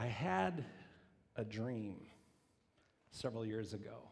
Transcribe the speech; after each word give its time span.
I 0.00 0.06
had 0.06 0.64
a 1.36 1.44
dream 1.44 1.96
several 3.10 3.44
years 3.44 3.74
ago. 3.74 4.08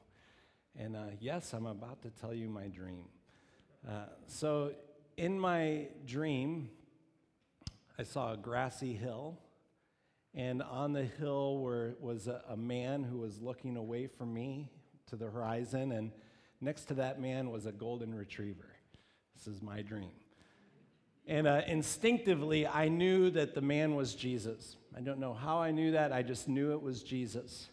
And 0.76 0.94
uh, 0.94 1.04
yes, 1.18 1.54
I'm 1.54 1.64
about 1.64 2.02
to 2.02 2.10
tell 2.10 2.34
you 2.34 2.46
my 2.46 2.66
dream. 2.66 3.06
Uh, 3.88 4.04
so, 4.26 4.72
in 5.16 5.40
my 5.40 5.86
dream, 6.04 6.68
I 7.98 8.02
saw 8.02 8.34
a 8.34 8.36
grassy 8.36 8.92
hill, 8.92 9.38
and 10.34 10.62
on 10.62 10.92
the 10.92 11.04
hill 11.04 11.58
were, 11.60 11.96
was 12.00 12.26
a, 12.26 12.42
a 12.50 12.56
man 12.56 13.02
who 13.02 13.16
was 13.16 13.40
looking 13.40 13.78
away 13.78 14.08
from 14.08 14.34
me 14.34 14.70
to 15.06 15.16
the 15.16 15.30
horizon, 15.30 15.92
and 15.92 16.12
next 16.60 16.84
to 16.88 16.94
that 16.94 17.18
man 17.18 17.50
was 17.50 17.64
a 17.64 17.72
golden 17.72 18.14
retriever. 18.14 18.68
This 19.34 19.46
is 19.46 19.62
my 19.62 19.80
dream. 19.80 20.10
And 21.26 21.46
uh, 21.46 21.62
instinctively, 21.66 22.66
I 22.66 22.88
knew 22.88 23.30
that 23.30 23.54
the 23.54 23.62
man 23.62 23.94
was 23.94 24.14
Jesus. 24.14 24.76
I 24.96 25.00
don't 25.00 25.18
know 25.18 25.34
how 25.34 25.58
I 25.58 25.70
knew 25.70 25.92
that, 25.92 26.12
I 26.12 26.22
just 26.22 26.48
knew 26.48 26.72
it 26.72 26.82
was 26.82 27.02
Jesus. 27.02 27.68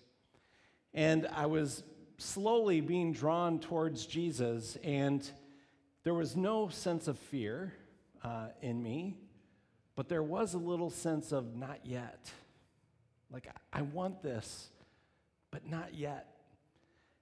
And 0.94 1.28
I 1.34 1.46
was 1.46 1.84
slowly 2.18 2.82
being 2.82 3.12
drawn 3.14 3.60
towards 3.60 4.06
Jesus, 4.06 4.78
and 4.84 5.28
there 6.04 6.14
was 6.14 6.36
no 6.36 6.70
sense 6.70 7.08
of 7.08 7.18
fear 7.18 7.74
uh, 8.24 8.48
in 8.62 8.82
me, 8.82 9.18
but 9.96 10.10
there 10.10 10.24
was 10.24 10.54
a 10.54 10.58
little 10.58 10.90
sense 10.90 11.32
of 11.32 11.56
not 11.56 11.80
yet. 11.84 12.32
Like, 13.32 13.48
I 13.74 13.82
want 13.82 14.22
this, 14.22 14.70
but 15.52 15.70
not 15.70 15.94
yet. 15.94 16.36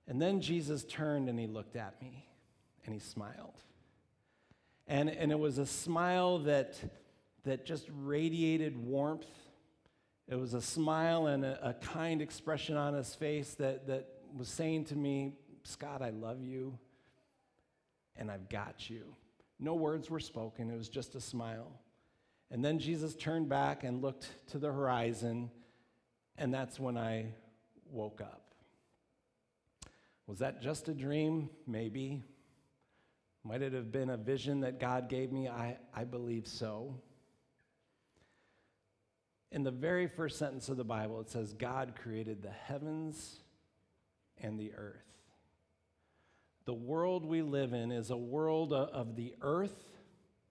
And 0.07 0.21
then 0.21 0.41
Jesus 0.41 0.83
turned 0.83 1.29
and 1.29 1.39
he 1.39 1.47
looked 1.47 1.75
at 1.75 2.01
me 2.01 2.27
and 2.85 2.93
he 2.93 2.99
smiled. 2.99 3.63
And, 4.87 5.09
and 5.09 5.31
it 5.31 5.39
was 5.39 5.57
a 5.57 5.65
smile 5.65 6.39
that, 6.39 6.75
that 7.45 7.65
just 7.65 7.87
radiated 8.03 8.77
warmth. 8.77 9.27
It 10.33 10.39
was 10.39 10.55
a 10.55 10.61
smile 10.61 11.27
and 11.27 11.45
a, 11.45 11.59
a 11.69 11.73
kind 11.75 12.19
expression 12.19 12.75
on 12.75 12.95
his 12.95 13.13
face 13.13 13.53
that, 13.59 13.85
that 13.85 14.07
was 14.35 14.47
saying 14.47 14.85
to 14.85 14.95
me, 14.95 15.35
Scott, 15.63 16.01
I 16.01 16.09
love 16.09 16.41
you 16.41 16.79
and 18.15 18.31
I've 18.31 18.49
got 18.49 18.89
you. 18.89 19.03
No 19.59 19.75
words 19.75 20.09
were 20.09 20.19
spoken, 20.19 20.71
it 20.71 20.75
was 20.75 20.89
just 20.89 21.13
a 21.13 21.21
smile. 21.21 21.79
And 22.49 22.65
then 22.65 22.79
Jesus 22.79 23.13
turned 23.13 23.47
back 23.47 23.83
and 23.83 24.01
looked 24.01 24.27
to 24.47 24.57
the 24.57 24.71
horizon, 24.71 25.51
and 26.35 26.51
that's 26.51 26.79
when 26.79 26.97
I 26.97 27.27
woke 27.91 28.19
up. 28.19 28.55
Was 30.25 30.39
that 30.39 30.63
just 30.63 30.89
a 30.89 30.95
dream? 30.95 31.47
Maybe. 31.67 32.23
Might 33.43 33.61
it 33.61 33.73
have 33.73 33.91
been 33.91 34.09
a 34.09 34.17
vision 34.17 34.61
that 34.61 34.79
God 34.79 35.09
gave 35.09 35.31
me? 35.31 35.47
I, 35.47 35.77
I 35.93 36.05
believe 36.05 36.47
so. 36.47 36.95
In 39.53 39.61
the 39.61 39.69
very 39.69 40.07
first 40.07 40.39
sentence 40.39 40.67
of 40.69 40.77
the 40.77 40.83
Bible, 40.83 41.21
it 41.21 41.29
says, 41.29 41.53
God 41.53 41.93
created 42.01 42.41
the 42.41 42.49
heavens 42.49 43.35
and 44.41 44.59
the 44.59 44.73
earth. 44.75 45.05
The 46.65 46.73
world 46.73 47.23
we 47.23 47.43
live 47.43 47.71
in 47.71 47.91
is 47.91 48.09
a 48.09 48.17
world 48.17 48.73
of 48.73 49.15
the 49.15 49.35
earth 49.43 49.77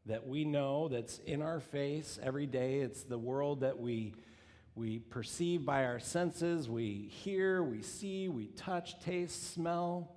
that 0.07 0.29
we 0.29 0.45
know, 0.45 0.87
that's 0.87 1.19
in 1.19 1.43
our 1.43 1.59
face 1.59 2.17
every 2.23 2.47
day. 2.47 2.77
It's 2.79 3.03
the 3.03 3.19
world 3.19 3.63
that 3.63 3.81
we, 3.81 4.15
we 4.77 5.01
perceive 5.01 5.67
by 5.67 5.85
our 5.85 5.99
senses. 5.99 6.71
We 6.71 7.11
hear, 7.11 7.61
we 7.61 7.83
see, 7.83 8.29
we 8.29 8.47
touch, 8.47 9.01
taste, 9.01 9.53
smell. 9.53 10.15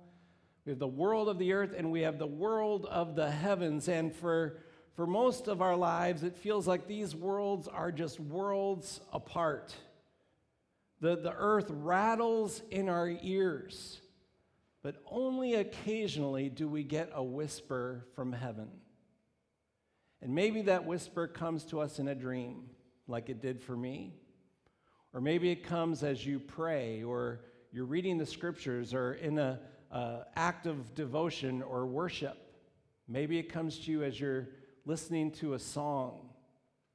We 0.64 0.70
have 0.70 0.78
the 0.78 0.86
world 0.86 1.28
of 1.28 1.40
the 1.40 1.54
earth 1.54 1.74
and 1.76 1.90
we 1.90 2.02
have 2.02 2.20
the 2.20 2.26
world 2.28 2.86
of 2.86 3.16
the 3.16 3.32
heavens. 3.32 3.88
And 3.88 4.14
for, 4.14 4.58
for 4.96 5.06
most 5.06 5.46
of 5.46 5.60
our 5.60 5.76
lives, 5.76 6.22
it 6.22 6.34
feels 6.34 6.66
like 6.66 6.86
these 6.86 7.14
worlds 7.14 7.68
are 7.68 7.92
just 7.92 8.18
worlds 8.18 9.00
apart. 9.12 9.74
The, 11.02 11.16
the 11.16 11.34
earth 11.36 11.66
rattles 11.68 12.62
in 12.70 12.88
our 12.88 13.12
ears, 13.22 14.00
but 14.82 14.96
only 15.10 15.54
occasionally 15.54 16.48
do 16.48 16.66
we 16.66 16.82
get 16.82 17.10
a 17.12 17.22
whisper 17.22 18.06
from 18.14 18.32
heaven. 18.32 18.70
And 20.22 20.34
maybe 20.34 20.62
that 20.62 20.86
whisper 20.86 21.26
comes 21.26 21.64
to 21.66 21.80
us 21.80 21.98
in 21.98 22.08
a 22.08 22.14
dream, 22.14 22.70
like 23.06 23.28
it 23.28 23.42
did 23.42 23.60
for 23.60 23.76
me. 23.76 24.14
Or 25.12 25.20
maybe 25.20 25.50
it 25.50 25.62
comes 25.62 26.02
as 26.02 26.24
you 26.24 26.40
pray, 26.40 27.02
or 27.02 27.42
you're 27.70 27.84
reading 27.84 28.16
the 28.16 28.24
scriptures, 28.24 28.94
or 28.94 29.12
in 29.12 29.38
a 29.38 29.60
uh, 29.92 30.20
act 30.36 30.66
of 30.66 30.94
devotion 30.94 31.62
or 31.62 31.84
worship. 31.84 32.38
Maybe 33.06 33.38
it 33.38 33.52
comes 33.52 33.78
to 33.80 33.90
you 33.90 34.02
as 34.02 34.18
you're 34.18 34.48
listening 34.86 35.32
to 35.32 35.54
a 35.54 35.58
song 35.58 36.30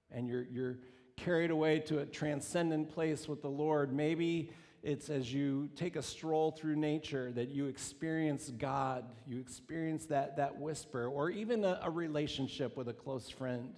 and 0.10 0.28
you're, 0.28 0.44
you're 0.44 0.78
carried 1.18 1.52
away 1.52 1.80
to 1.80 2.00
a 2.00 2.06
transcendent 2.06 2.90
place 2.90 3.28
with 3.28 3.42
the 3.42 3.50
Lord. 3.50 3.94
Maybe 3.94 4.52
it's 4.82 5.10
as 5.10 5.32
you 5.32 5.70
take 5.76 5.96
a 5.96 6.02
stroll 6.02 6.52
through 6.52 6.78
nature 6.78 7.32
that 7.34 7.50
you 7.50 7.68
experience 7.68 8.50
God, 8.50 9.06
you 9.28 9.40
experience 9.40 10.06
that, 10.08 10.38
that 10.38 10.58
whisper, 10.58 11.06
or 11.08 11.30
even 11.30 11.64
a, 11.64 11.80
a 11.84 11.90
relationship 11.90 12.76
with 12.76 12.88
a 12.88 12.94
close 12.94 13.30
friend. 13.30 13.74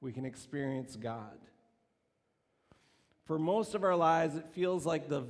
We 0.00 0.12
can 0.12 0.24
experience 0.24 0.96
God. 0.96 1.38
For 3.26 3.38
most 3.38 3.76
of 3.76 3.84
our 3.84 3.94
lives, 3.94 4.34
it 4.34 4.46
feels 4.52 4.84
like 4.84 5.08
the, 5.08 5.20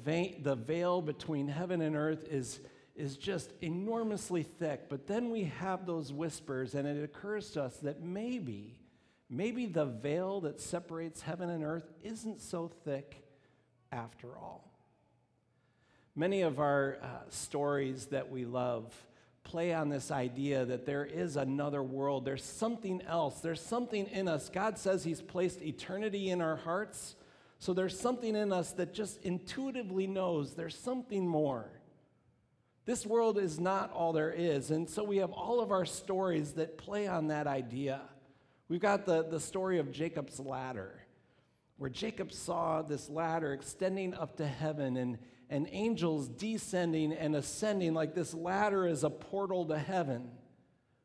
the 0.40 0.54
veil 0.54 1.02
between 1.02 1.48
heaven 1.48 1.82
and 1.82 1.96
earth 1.96 2.24
is 2.30 2.60
is 3.00 3.16
just 3.16 3.52
enormously 3.62 4.42
thick. 4.42 4.88
But 4.88 5.06
then 5.06 5.30
we 5.30 5.44
have 5.44 5.86
those 5.86 6.12
whispers, 6.12 6.74
and 6.74 6.86
it 6.86 7.02
occurs 7.02 7.50
to 7.52 7.62
us 7.62 7.76
that 7.78 8.02
maybe, 8.02 8.78
maybe 9.28 9.66
the 9.66 9.86
veil 9.86 10.42
that 10.42 10.60
separates 10.60 11.22
heaven 11.22 11.48
and 11.48 11.64
earth 11.64 11.90
isn't 12.04 12.40
so 12.40 12.70
thick 12.84 13.24
after 13.90 14.36
all. 14.36 14.70
Many 16.14 16.42
of 16.42 16.60
our 16.60 16.98
uh, 17.02 17.06
stories 17.30 18.06
that 18.06 18.30
we 18.30 18.44
love 18.44 18.94
play 19.42 19.72
on 19.72 19.88
this 19.88 20.10
idea 20.10 20.64
that 20.66 20.84
there 20.84 21.04
is 21.04 21.36
another 21.36 21.82
world, 21.82 22.24
there's 22.24 22.44
something 22.44 23.00
else, 23.08 23.40
there's 23.40 23.60
something 23.60 24.06
in 24.08 24.28
us. 24.28 24.50
God 24.50 24.78
says 24.78 25.02
He's 25.02 25.22
placed 25.22 25.62
eternity 25.62 26.28
in 26.28 26.40
our 26.40 26.56
hearts. 26.56 27.16
So 27.58 27.74
there's 27.74 27.98
something 27.98 28.36
in 28.36 28.52
us 28.52 28.72
that 28.72 28.94
just 28.94 29.22
intuitively 29.22 30.06
knows 30.06 30.54
there's 30.54 30.76
something 30.76 31.26
more. 31.26 31.70
This 32.90 33.06
world 33.06 33.38
is 33.38 33.60
not 33.60 33.92
all 33.92 34.12
there 34.12 34.32
is. 34.32 34.72
And 34.72 34.90
so 34.90 35.04
we 35.04 35.18
have 35.18 35.30
all 35.30 35.60
of 35.60 35.70
our 35.70 35.84
stories 35.84 36.54
that 36.54 36.76
play 36.76 37.06
on 37.06 37.28
that 37.28 37.46
idea. 37.46 38.00
We've 38.68 38.80
got 38.80 39.06
the, 39.06 39.22
the 39.22 39.38
story 39.38 39.78
of 39.78 39.92
Jacob's 39.92 40.40
ladder, 40.40 40.98
where 41.76 41.88
Jacob 41.88 42.32
saw 42.32 42.82
this 42.82 43.08
ladder 43.08 43.52
extending 43.52 44.12
up 44.12 44.38
to 44.38 44.44
heaven 44.44 44.96
and, 44.96 45.18
and 45.48 45.68
angels 45.70 46.26
descending 46.26 47.12
and 47.12 47.36
ascending 47.36 47.94
like 47.94 48.12
this 48.12 48.34
ladder 48.34 48.88
is 48.88 49.04
a 49.04 49.10
portal 49.10 49.66
to 49.66 49.78
heaven. 49.78 50.28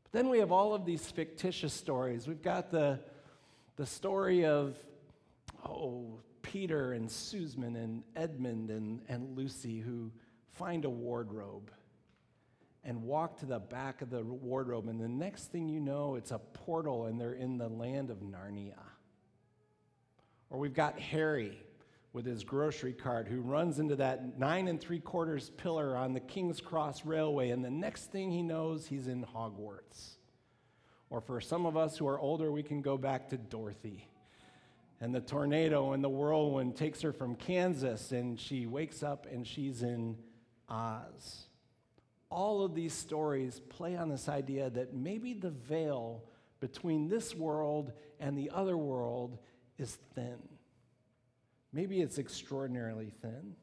But 0.05 0.11
then 0.11 0.29
we 0.29 0.39
have 0.39 0.51
all 0.51 0.73
of 0.73 0.87
these 0.87 1.05
fictitious 1.11 1.73
stories. 1.75 2.27
We've 2.27 2.41
got 2.41 2.71
the, 2.71 2.99
the 3.75 3.85
story 3.85 4.43
of, 4.43 4.75
oh, 5.63 6.19
Peter 6.41 6.93
and 6.93 7.11
Susan 7.11 7.75
and 7.75 8.01
Edmund 8.15 8.71
and, 8.71 9.01
and 9.07 9.37
Lucy 9.37 9.81
who 9.81 10.09
find 10.57 10.85
a 10.85 10.89
wardrobe 10.89 11.71
and 12.83 13.01
walk 13.01 13.39
to 13.39 13.45
the 13.45 13.59
back 13.59 14.01
of 14.01 14.09
the 14.11 14.23
wardrobe, 14.23 14.87
and 14.87 15.01
the 15.01 15.07
next 15.07 15.51
thing 15.51 15.67
you 15.67 15.79
know, 15.79 16.15
it's 16.15 16.31
a 16.31 16.37
portal 16.37 17.05
and 17.05 17.19
they're 17.19 17.33
in 17.33 17.57
the 17.57 17.67
land 17.67 18.11
of 18.11 18.19
Narnia. 18.19 18.79
Or 20.51 20.59
we've 20.59 20.73
got 20.73 20.99
Harry 20.99 21.57
with 22.13 22.25
his 22.25 22.43
grocery 22.43 22.93
cart 22.93 23.27
who 23.27 23.41
runs 23.41 23.79
into 23.79 23.95
that 23.95 24.39
nine 24.39 24.67
and 24.67 24.79
three 24.79 24.99
quarters 24.99 25.49
pillar 25.57 25.97
on 25.97 26.13
the 26.13 26.19
King's 26.19 26.61
Cross 26.61 27.05
Railway, 27.05 27.49
and 27.49 27.65
the 27.65 27.71
next 27.71 28.11
thing 28.11 28.31
he 28.31 28.43
knows, 28.43 28.85
he's 28.85 29.07
in 29.07 29.25
Hogwarts. 29.25 30.17
Or 31.09 31.21
for 31.21 31.41
some 31.41 31.65
of 31.65 31.75
us 31.75 31.97
who 31.97 32.07
are 32.07 32.19
older, 32.19 32.51
we 32.51 32.63
can 32.63 32.81
go 32.81 32.97
back 32.97 33.29
to 33.29 33.37
Dorothy. 33.37 34.07
And 35.01 35.13
the 35.13 35.21
tornado 35.21 35.91
and 35.91 36.03
the 36.03 36.09
whirlwind 36.09 36.75
takes 36.75 37.01
her 37.01 37.11
from 37.11 37.35
Kansas, 37.35 38.11
and 38.11 38.39
she 38.39 38.65
wakes 38.65 39.03
up 39.03 39.27
and 39.29 39.45
she's 39.45 39.81
in 39.81 40.15
Oz. 40.69 41.47
All 42.29 42.63
of 42.63 42.75
these 42.75 42.93
stories 42.93 43.61
play 43.69 43.95
on 43.95 44.09
this 44.09 44.27
idea 44.27 44.69
that 44.71 44.93
maybe 44.93 45.33
the 45.33 45.51
veil 45.51 46.23
between 46.59 47.07
this 47.07 47.35
world 47.35 47.91
and 48.19 48.37
the 48.37 48.49
other 48.53 48.77
world 48.77 49.37
is 49.77 49.97
thin. 50.15 50.37
Maybe 51.71 52.01
it's 52.01 52.17
extraordinarily 52.17 53.11
thin. 53.21 53.55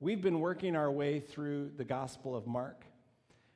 We've 0.00 0.22
been 0.22 0.40
working 0.40 0.76
our 0.76 0.90
way 0.90 1.18
through 1.18 1.72
the 1.76 1.84
Gospel 1.84 2.36
of 2.36 2.46
Mark, 2.46 2.84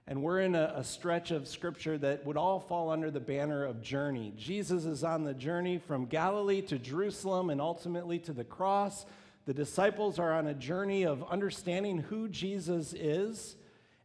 and 0.08 0.22
we're 0.22 0.40
in 0.40 0.56
a, 0.56 0.72
a, 0.76 0.82
stretch 0.82 1.30
of 1.30 1.46
scripture 1.46 1.96
that 1.98 2.26
would 2.26 2.36
all 2.36 2.58
fall 2.58 2.90
under 2.90 3.10
the 3.10 3.20
banner 3.20 3.64
of 3.64 3.80
journey. 3.80 4.32
Jesus 4.36 4.84
is 4.84 5.04
on 5.04 5.22
the 5.22 5.34
journey 5.34 5.78
from 5.78 6.06
Galilee 6.06 6.62
to 6.62 6.78
Jerusalem 6.78 7.50
and 7.50 7.60
ultimately 7.60 8.18
to 8.20 8.32
the 8.32 8.42
cross. 8.42 9.06
The 9.46 9.54
disciples 9.54 10.18
are 10.18 10.32
on 10.32 10.46
a 10.46 10.54
journey 10.54 11.04
of 11.04 11.24
understanding 11.24 11.98
who 11.98 12.28
Jesus 12.28 12.92
is. 12.92 13.56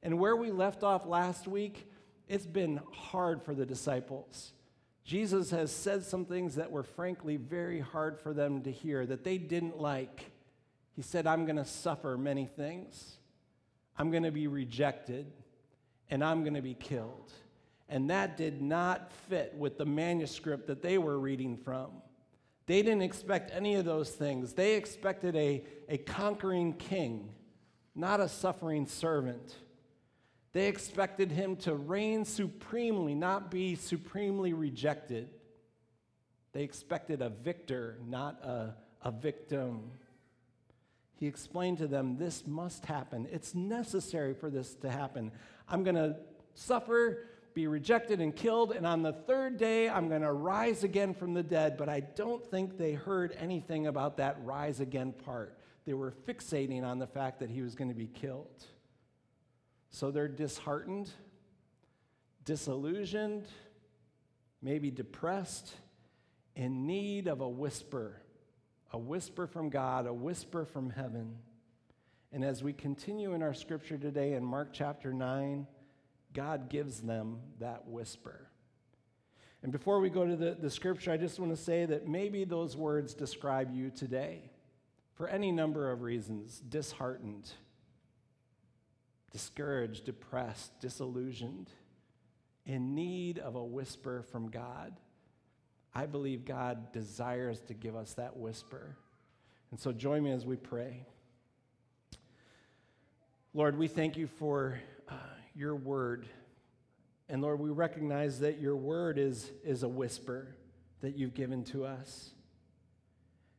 And 0.04 0.19
where 0.19 0.36
we 0.36 0.51
left 0.51 0.84
off 0.84 1.06
last 1.06 1.48
week, 1.48 1.92
it's 2.28 2.45
been 2.45 2.80
hard 2.92 3.42
for 3.44 3.54
the 3.54 3.66
disciples. 3.66 4.54
Jesus 5.04 5.51
has 5.51 5.72
said 5.72 6.04
some 6.04 6.25
things 6.25 6.56
that 6.56 6.72
were 6.72 6.84
frankly 6.84 7.38
very 7.38 7.80
hard 7.80 8.19
for 8.19 8.34
them 8.34 8.62
to 8.63 8.72
hear, 8.72 9.06
that 9.06 9.24
they 9.24 9.38
didn't 9.38 9.80
like. 9.80 10.31
He 10.95 11.01
said, 11.01 11.25
I'm 11.25 11.45
going 11.45 11.56
to 11.57 11.66
suffer 11.66 12.18
many 12.18 12.45
things. 12.45 13.18
I'm 13.98 14.12
going 14.12 14.24
to 14.24 14.31
be 14.31 14.48
rejected, 14.48 15.31
and 16.10 16.24
I'm 16.24 16.42
going 16.44 16.56
to 16.56 16.62
be 16.62 16.74
killed. 16.74 17.31
And 17.90 18.10
that 18.10 18.36
did 18.36 18.62
not 18.62 19.12
fit 19.30 19.54
with 19.57 19.78
the 19.78 19.86
manuscript 19.86 20.68
that 20.68 20.81
they 20.81 20.98
were 20.98 21.18
reading 21.18 21.57
from. 21.57 21.92
They 22.68 22.81
didn't 22.81 23.02
expect 23.02 23.52
any 23.54 23.75
of 23.75 23.86
those 23.86 24.12
things. 24.12 24.54
They 24.54 24.75
expected 24.75 25.36
a, 25.36 25.64
a 25.88 25.98
conquering 25.98 26.74
king, 26.74 27.30
not 27.96 28.19
a 28.19 28.28
suffering 28.28 28.86
servant. 28.86 29.56
They 30.52 30.68
expected 30.68 31.31
him 31.31 31.56
to 31.58 31.75
reign 31.75 32.25
supremely, 32.25 33.16
not 33.16 33.50
be 33.50 33.75
supremely 33.75 34.52
rejected. 34.54 35.30
They 36.52 36.64
expected 36.64 37.22
a 37.22 37.30
victor, 37.30 38.00
not 38.06 38.44
a, 38.44 38.75
a 39.02 39.12
victim. 39.12 39.92
He 41.16 41.25
explained 41.25 41.78
to 41.78 41.88
them, 41.88 42.18
This 42.18 42.46
must 42.46 42.86
happen. 42.86 43.28
It's 43.31 43.56
necessary 43.56 44.34
for 44.34 44.50
this 44.50 44.74
to 44.75 44.90
happen. 44.90 45.31
I'm 45.69 45.84
going 45.84 45.96
to 45.96 46.18
suffer 46.54 47.28
be 47.57 47.65
rejected 47.65 48.21
and 48.21 48.36
killed, 48.36 48.71
and 48.71 48.86
on 48.86 49.01
the 49.01 49.12
third 49.12 49.57
day 49.57 49.89
I'm 49.89 50.09
going 50.09 50.21
to 50.21 50.31
rise 50.31 50.83
again 50.83 51.15
from 51.15 51.33
the 51.33 51.42
dead. 51.42 51.75
But 51.75 51.89
I 51.89 52.01
don't 52.01 52.45
think 52.51 52.77
they 52.77 52.94
heard 52.94 53.36
anything 53.39 53.88
about 53.88 54.18
that 54.18 54.38
rise 54.44 54.80
again 54.80 55.12
part. 55.12 55.57
They 55.83 55.95
were 55.95 56.13
fixating 56.27 56.83
on 56.83 57.00
the 57.00 57.07
fact 57.07 57.39
that 57.39 57.50
he 57.50 57.63
was 57.63 57.74
going 57.74 57.89
to 57.89 57.95
be 57.95 58.06
killed. 58.06 58.63
So 59.89 60.12
they're 60.12 60.27
disheartened, 60.27 61.09
disillusioned, 62.45 63.48
maybe 64.62 64.92
depressed, 64.92 65.74
in 66.56 66.86
need 66.86 67.27
of 67.27 67.42
a 67.42 67.50
whisper, 67.50 68.21
a 68.94 69.00
whisper 69.00 69.48
from 69.48 69.71
God, 69.71 70.06
a 70.06 70.13
whisper 70.13 70.63
from 70.63 70.92
heaven. 70.92 71.38
And 72.31 72.45
as 72.45 72.62
we 72.62 72.74
continue 72.74 73.33
in 73.33 73.42
our 73.42 73.56
scripture 73.56 73.98
today 73.98 74.33
in 74.33 74.45
Mark 74.45 74.74
chapter 74.74 75.12
9, 75.12 75.65
God 76.38 76.69
gives 76.69 77.00
them 77.00 77.39
that 77.57 77.88
whisper. 77.88 78.48
And 79.63 79.72
before 79.72 80.00
we 80.00 80.12
go 80.12 80.24
to 80.24 80.36
the, 80.36 80.56
the 80.62 80.69
scripture, 80.69 81.12
I 81.12 81.18
just 81.18 81.39
want 81.39 81.51
to 81.51 81.57
say 81.57 81.88
that 81.88 82.07
maybe 82.07 82.45
those 82.45 82.78
words 82.78 83.16
describe 83.16 83.74
you 83.74 83.89
today 83.89 84.51
for 85.16 85.28
any 85.28 85.51
number 85.51 85.92
of 85.92 86.04
reasons 86.04 86.60
disheartened, 86.69 87.50
discouraged, 89.31 90.06
depressed, 90.06 90.80
disillusioned, 90.80 91.72
in 92.68 92.94
need 92.94 93.40
of 93.40 93.56
a 93.56 93.66
whisper 93.66 94.22
from 94.22 94.51
God. 94.51 94.94
I 95.95 96.06
believe 96.06 96.45
God 96.45 96.92
desires 96.92 97.60
to 97.62 97.74
give 97.74 97.95
us 97.95 98.13
that 98.13 98.38
whisper. 98.38 98.95
And 99.72 99.80
so 99.80 99.92
join 99.92 100.24
me 100.24 100.33
as 100.33 100.45
we 100.45 100.56
pray. 100.56 101.04
Lord, 103.56 103.75
we 103.75 103.88
thank 103.88 104.18
you 104.18 104.28
for 104.28 104.80
uh, 105.10 105.16
your 105.57 105.75
word. 105.75 106.27
And 107.30 107.42
Lord, 107.42 107.59
we 107.59 107.69
recognize 107.69 108.39
that 108.39 108.59
your 108.59 108.75
word 108.75 109.18
is, 109.18 109.51
is 109.63 109.83
a 109.83 109.88
whisper 109.88 110.56
that 111.01 111.18
you've 111.18 111.33
given 111.33 111.63
to 111.65 111.86
us. 111.86 112.31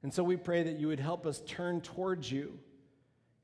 And 0.03 0.15
so 0.15 0.23
we 0.23 0.37
pray 0.37 0.63
that 0.63 0.79
you 0.79 0.89
would 0.89 1.01
help 1.01 1.27
us 1.27 1.43
turn 1.47 1.81
towards 1.81 2.31
you 2.31 2.59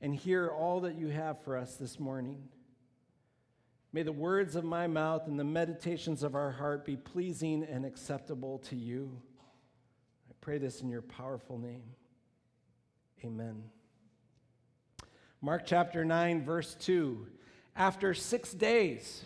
and 0.01 0.15
hear 0.15 0.49
all 0.49 0.81
that 0.81 0.95
you 0.95 1.09
have 1.09 1.43
for 1.43 1.57
us 1.57 1.77
this 1.77 1.99
morning. 1.99 2.45
May 3.93 4.03
the 4.03 4.13
words 4.13 4.57
of 4.57 4.65
my 4.65 4.87
mouth 4.87 5.27
and 5.27 5.39
the 5.39 5.45
meditations 5.45 6.23
of 6.23 6.35
our 6.35 6.51
heart 6.51 6.85
be 6.85 6.97
pleasing 6.97 7.65
and 7.65 7.85
acceptable 7.85 8.59
to 8.71 8.77
you. 8.77 9.11
I 10.31 10.35
pray 10.41 10.59
this 10.59 10.81
in 10.81 10.89
your 10.89 11.03
powerful 11.03 11.59
name. 11.59 11.85
Amen. 13.25 13.65
Mark 15.41 15.65
chapter 15.67 16.05
9, 16.05 16.45
verse 16.45 16.75
2. 16.81 17.27
After 17.77 18.15
six 18.15 18.53
days, 18.53 19.25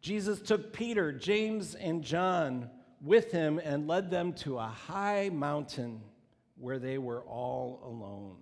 Jesus 0.00 0.40
took 0.40 0.72
Peter, 0.72 1.12
James, 1.12 1.74
and 1.74 2.02
John 2.02 2.70
with 3.02 3.32
him 3.32 3.58
and 3.62 3.86
led 3.86 4.10
them 4.10 4.32
to 4.34 4.58
a 4.58 4.66
high 4.66 5.30
mountain 5.32 6.00
where 6.58 6.78
they 6.78 6.96
were 6.98 7.22
all 7.22 7.80
alone. 7.84 8.36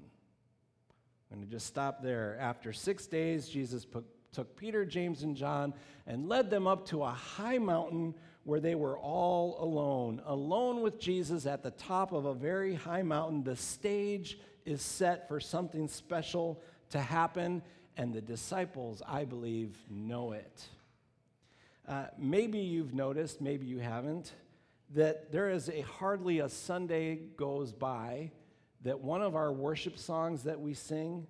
I'm 1.32 1.38
going 1.38 1.48
to 1.48 1.52
just 1.52 1.66
stop 1.66 2.02
there. 2.02 2.36
After 2.40 2.72
six 2.72 3.06
days, 3.06 3.48
Jesus 3.48 3.84
put, 3.84 4.04
took 4.32 4.56
Peter, 4.56 4.84
James, 4.84 5.22
and 5.22 5.36
John 5.36 5.74
and 6.06 6.28
led 6.28 6.48
them 6.48 6.66
up 6.68 6.86
to 6.88 7.02
a 7.02 7.10
high 7.10 7.58
mountain 7.58 8.14
where 8.44 8.60
they 8.60 8.74
were 8.76 8.98
all 8.98 9.56
alone. 9.58 10.22
Alone 10.26 10.80
with 10.80 11.00
Jesus 11.00 11.46
at 11.46 11.62
the 11.62 11.72
top 11.72 12.12
of 12.12 12.26
a 12.26 12.34
very 12.34 12.74
high 12.74 13.02
mountain. 13.02 13.42
The 13.42 13.56
stage 13.56 14.38
is 14.64 14.80
set 14.80 15.26
for 15.28 15.40
something 15.40 15.88
special 15.88 16.62
to 16.90 17.00
happen, 17.00 17.62
and 17.96 18.12
the 18.12 18.20
disciples, 18.20 19.02
I 19.06 19.24
believe, 19.24 19.76
know 19.90 20.32
it. 20.32 20.64
Uh, 21.86 22.06
maybe 22.18 22.58
you've 22.58 22.94
noticed, 22.94 23.40
maybe 23.40 23.66
you 23.66 23.78
haven't, 23.78 24.32
that 24.94 25.30
there 25.32 25.50
is 25.50 25.68
a 25.68 25.82
hardly 25.82 26.40
a 26.40 26.48
Sunday 26.48 27.16
goes 27.36 27.72
by 27.72 28.30
that 28.82 29.00
one 29.00 29.22
of 29.22 29.34
our 29.34 29.52
worship 29.52 29.98
songs 29.98 30.42
that 30.44 30.60
we 30.60 30.74
sing 30.74 31.26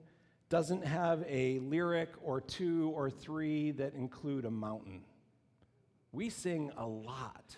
doesn't 0.49 0.85
have 0.85 1.25
a 1.29 1.59
lyric 1.61 2.11
or 2.23 2.41
two 2.41 2.93
or 2.95 3.11
three 3.11 3.71
that 3.73 3.95
include 3.95 4.45
a 4.45 4.51
mountain. 4.51 5.03
We 6.13 6.31
sing 6.31 6.71
a 6.77 6.87
lot 6.87 7.57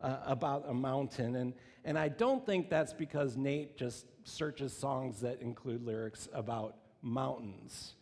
uh, 0.00 0.18
about 0.26 0.64
a 0.68 0.74
mountain, 0.74 1.36
and, 1.36 1.54
and 1.84 1.98
I 1.98 2.08
don't 2.08 2.44
think 2.44 2.68
that's 2.68 2.92
because 2.92 3.36
Nate 3.36 3.76
just 3.76 4.06
searches 4.24 4.72
songs 4.72 5.20
that 5.20 5.40
include 5.40 5.84
lyrics 5.84 6.28
about 6.32 6.76
mountains. 7.00 7.94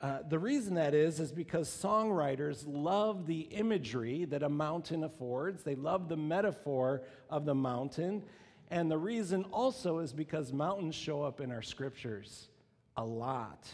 Uh, 0.00 0.18
the 0.28 0.38
reason 0.38 0.74
that 0.74 0.92
is, 0.92 1.20
is 1.20 1.32
because 1.32 1.68
songwriters 1.68 2.64
love 2.66 3.26
the 3.26 3.40
imagery 3.40 4.24
that 4.26 4.42
a 4.42 4.48
mountain 4.48 5.04
affords. 5.04 5.62
They 5.62 5.76
love 5.76 6.08
the 6.08 6.16
metaphor 6.16 7.02
of 7.30 7.44
the 7.44 7.54
mountain. 7.54 8.22
And 8.70 8.90
the 8.90 8.98
reason 8.98 9.44
also 9.44 9.98
is 10.00 10.12
because 10.12 10.52
mountains 10.52 10.94
show 10.94 11.22
up 11.22 11.40
in 11.40 11.50
our 11.50 11.62
scriptures 11.62 12.48
a 12.96 13.04
lot. 13.04 13.68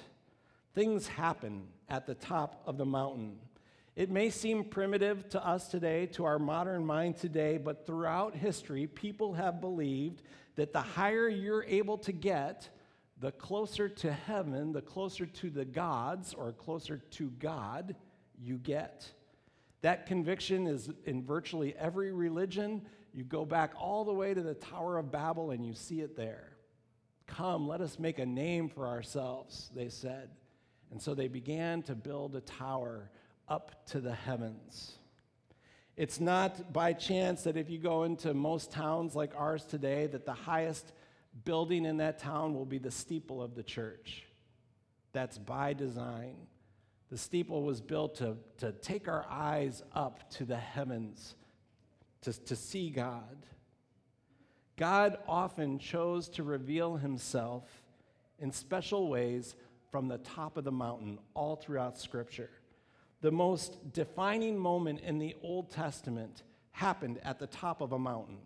Things 0.75 1.08
happen 1.08 1.62
at 1.88 2.06
the 2.06 2.14
top 2.14 2.62
of 2.66 2.78
the 2.78 2.87
mountain. 2.87 3.38
It 3.96 4.11
may 4.11 4.31
seem 4.31 4.64
primitive 4.64 5.28
to 5.31 5.46
us 5.46 5.69
today, 5.69 6.06
to 6.06 6.25
our 6.25 6.38
modern 6.38 6.87
mind 6.87 7.16
today, 7.16 7.58
but 7.58 7.87
throughout 7.87 8.34
history, 8.34 8.87
people 8.87 9.34
have 9.34 9.61
believed 9.61 10.23
that 10.56 10.73
the 10.73 10.81
higher 10.81 11.28
you're 11.28 11.64
able 11.64 11.99
to 11.99 12.12
get, 12.12 12.69
the 13.20 13.32
closer 13.32 13.88
to 13.88 14.12
heaven, 14.12 14.73
the 14.73 14.80
closer 14.80 15.26
to 15.26 15.50
the 15.50 15.64
gods 15.64 16.33
or 16.35 16.52
closer 16.52 16.99
to 17.11 17.30
God 17.38 17.94
you 18.42 18.56
get. 18.56 19.06
That 19.83 20.06
conviction 20.06 20.66
is 20.66 20.90
in 21.04 21.25
virtually 21.25 21.75
every 21.78 22.12
religion. 22.12 22.83
You 23.12 23.25
go 23.25 23.44
back 23.44 23.73
all 23.78 24.04
the 24.04 24.12
way 24.12 24.33
to 24.33 24.42
the 24.42 24.54
Tower 24.54 24.97
of 24.99 25.12
Babel 25.12 25.50
and 25.50 25.64
you 25.64 25.75
see 25.75 26.00
it 26.00 26.16
there. 26.16 26.49
Come, 27.26 27.68
let 27.68 27.80
us 27.80 27.99
make 27.99 28.18
a 28.18 28.26
name 28.26 28.68
for 28.68 28.87
ourselves, 28.87 29.71
they 29.75 29.88
said. 29.88 30.30
And 30.90 31.00
so 31.00 31.14
they 31.14 31.28
began 31.28 31.83
to 31.85 31.94
build 31.94 32.35
a 32.35 32.40
tower 32.40 33.11
up 33.49 33.87
to 33.88 34.00
the 34.00 34.14
heavens. 34.14 34.92
It's 35.97 36.21
not 36.21 36.73
by 36.73 36.94
chance 36.94 37.42
that 37.42 37.56
if 37.56 37.68
you 37.68 37.78
go 37.78 38.04
into 38.04 38.33
most 38.33 38.73
towns 38.73 39.14
like 39.14 39.33
ours 39.37 39.64
today, 39.64 40.06
that 40.06 40.25
the 40.25 40.33
highest 40.33 40.92
building 41.44 41.84
in 41.84 41.99
that 41.99 42.18
town 42.18 42.54
will 42.54 42.64
be 42.64 42.78
the 42.78 42.90
steeple 42.90 43.42
of 43.42 43.54
the 43.54 43.62
church. 43.62 44.25
That's 45.12 45.38
by 45.38 45.72
design. 45.72 46.37
The 47.10 47.18
steeple 47.18 47.62
was 47.62 47.80
built 47.80 48.16
to, 48.16 48.37
to 48.58 48.72
take 48.72 49.08
our 49.08 49.26
eyes 49.28 49.82
up 49.92 50.30
to 50.32 50.44
the 50.44 50.56
heavens, 50.56 51.34
to, 52.22 52.32
to 52.44 52.54
see 52.54 52.90
God. 52.90 53.46
God 54.76 55.18
often 55.26 55.78
chose 55.78 56.28
to 56.30 56.42
reveal 56.42 56.96
himself 56.96 57.64
in 58.38 58.52
special 58.52 59.08
ways 59.08 59.56
from 59.90 60.08
the 60.08 60.18
top 60.18 60.56
of 60.56 60.64
the 60.64 60.72
mountain 60.72 61.18
all 61.34 61.56
throughout 61.56 61.99
Scripture. 61.99 62.50
The 63.20 63.32
most 63.32 63.92
defining 63.92 64.56
moment 64.56 65.00
in 65.00 65.18
the 65.18 65.34
Old 65.42 65.70
Testament 65.70 66.44
happened 66.70 67.18
at 67.25 67.38
the 67.38 67.46
top 67.46 67.80
of 67.80 67.92
a 67.92 67.99
mountain. 67.99 68.38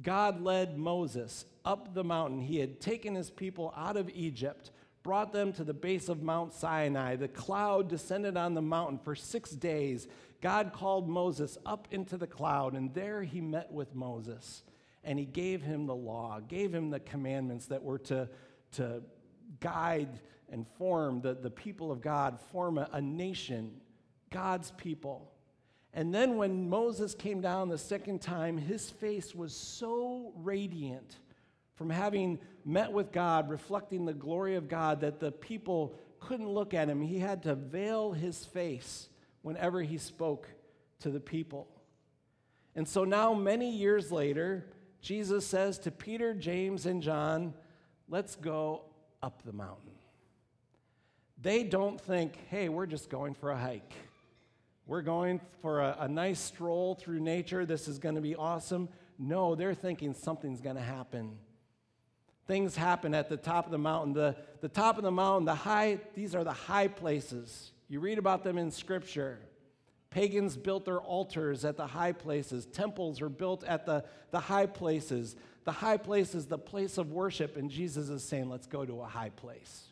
God 0.00 0.40
led 0.40 0.78
Moses 0.78 1.44
up 1.64 1.94
the 1.94 2.04
mountain. 2.04 2.40
He 2.40 2.58
had 2.58 2.80
taken 2.80 3.14
his 3.14 3.30
people 3.30 3.74
out 3.76 3.96
of 3.96 4.10
Egypt, 4.14 4.70
brought 5.02 5.32
them 5.32 5.52
to 5.54 5.64
the 5.64 5.74
base 5.74 6.08
of 6.08 6.22
Mount 6.22 6.54
Sinai. 6.54 7.16
The 7.16 7.28
cloud 7.28 7.88
descended 7.88 8.36
on 8.36 8.54
the 8.54 8.62
mountain 8.62 8.98
for 8.98 9.14
six 9.14 9.50
days. 9.50 10.08
God 10.40 10.72
called 10.72 11.08
Moses 11.08 11.58
up 11.66 11.88
into 11.90 12.16
the 12.16 12.26
cloud, 12.26 12.74
and 12.74 12.92
there 12.94 13.22
he 13.22 13.40
met 13.40 13.70
with 13.70 13.94
Moses. 13.94 14.62
And 15.04 15.18
he 15.18 15.24
gave 15.24 15.62
him 15.62 15.86
the 15.86 15.94
law, 15.94 16.40
gave 16.40 16.72
him 16.72 16.90
the 16.90 17.00
commandments 17.00 17.66
that 17.66 17.82
were 17.82 17.98
to, 17.98 18.28
to 18.72 19.02
guide 19.60 20.20
and 20.48 20.66
form 20.78 21.20
the, 21.20 21.34
the 21.34 21.50
people 21.50 21.90
of 21.90 22.00
God, 22.00 22.38
form 22.52 22.78
a, 22.78 22.88
a 22.92 23.00
nation, 23.00 23.80
God's 24.30 24.70
people. 24.72 25.31
And 25.94 26.14
then 26.14 26.36
when 26.36 26.70
Moses 26.70 27.14
came 27.14 27.40
down 27.40 27.68
the 27.68 27.78
second 27.78 28.20
time, 28.20 28.56
his 28.56 28.88
face 28.88 29.34
was 29.34 29.54
so 29.54 30.32
radiant 30.36 31.18
from 31.74 31.90
having 31.90 32.38
met 32.64 32.92
with 32.92 33.12
God, 33.12 33.50
reflecting 33.50 34.04
the 34.04 34.14
glory 34.14 34.54
of 34.54 34.68
God, 34.68 35.00
that 35.00 35.20
the 35.20 35.32
people 35.32 35.94
couldn't 36.20 36.48
look 36.48 36.72
at 36.72 36.88
him. 36.88 37.02
He 37.02 37.18
had 37.18 37.42
to 37.42 37.54
veil 37.54 38.12
his 38.12 38.44
face 38.44 39.08
whenever 39.42 39.82
he 39.82 39.98
spoke 39.98 40.48
to 41.00 41.10
the 41.10 41.20
people. 41.20 41.68
And 42.74 42.88
so 42.88 43.04
now, 43.04 43.34
many 43.34 43.70
years 43.70 44.10
later, 44.10 44.64
Jesus 45.02 45.46
says 45.46 45.78
to 45.80 45.90
Peter, 45.90 46.32
James, 46.32 46.86
and 46.86 47.02
John, 47.02 47.54
Let's 48.08 48.36
go 48.36 48.82
up 49.22 49.42
the 49.42 49.52
mountain. 49.52 49.92
They 51.40 51.64
don't 51.64 51.98
think, 52.00 52.36
hey, 52.50 52.68
we're 52.68 52.86
just 52.86 53.08
going 53.08 53.32
for 53.34 53.50
a 53.50 53.56
hike. 53.56 53.94
We're 54.86 55.02
going 55.02 55.40
for 55.60 55.80
a, 55.80 55.96
a 56.00 56.08
nice 56.08 56.40
stroll 56.40 56.94
through 56.94 57.20
nature. 57.20 57.64
This 57.64 57.88
is 57.88 57.98
going 57.98 58.16
to 58.16 58.20
be 58.20 58.34
awesome. 58.34 58.88
No, 59.18 59.54
they're 59.54 59.74
thinking 59.74 60.14
something's 60.14 60.60
going 60.60 60.76
to 60.76 60.82
happen. 60.82 61.38
Things 62.46 62.74
happen 62.74 63.14
at 63.14 63.28
the 63.28 63.36
top 63.36 63.66
of 63.66 63.70
the 63.70 63.78
mountain. 63.78 64.12
The, 64.12 64.36
the 64.60 64.68
top 64.68 64.98
of 64.98 65.04
the 65.04 65.12
mountain, 65.12 65.44
the 65.44 65.54
high, 65.54 66.00
these 66.14 66.34
are 66.34 66.42
the 66.42 66.52
high 66.52 66.88
places. 66.88 67.70
You 67.88 68.00
read 68.00 68.18
about 68.18 68.42
them 68.42 68.58
in 68.58 68.70
Scripture. 68.70 69.38
Pagans 70.10 70.56
built 70.56 70.84
their 70.84 71.00
altars 71.00 71.64
at 71.64 71.76
the 71.76 71.86
high 71.86 72.12
places. 72.12 72.66
Temples 72.66 73.20
were 73.20 73.28
built 73.28 73.64
at 73.64 73.86
the, 73.86 74.04
the 74.30 74.40
high 74.40 74.66
places. 74.66 75.36
The 75.64 75.72
high 75.72 75.96
place 75.96 76.34
is 76.34 76.46
the 76.46 76.58
place 76.58 76.98
of 76.98 77.12
worship, 77.12 77.56
and 77.56 77.70
Jesus 77.70 78.08
is 78.08 78.24
saying, 78.24 78.50
let's 78.50 78.66
go 78.66 78.84
to 78.84 79.00
a 79.02 79.06
high 79.06 79.30
place. 79.30 79.84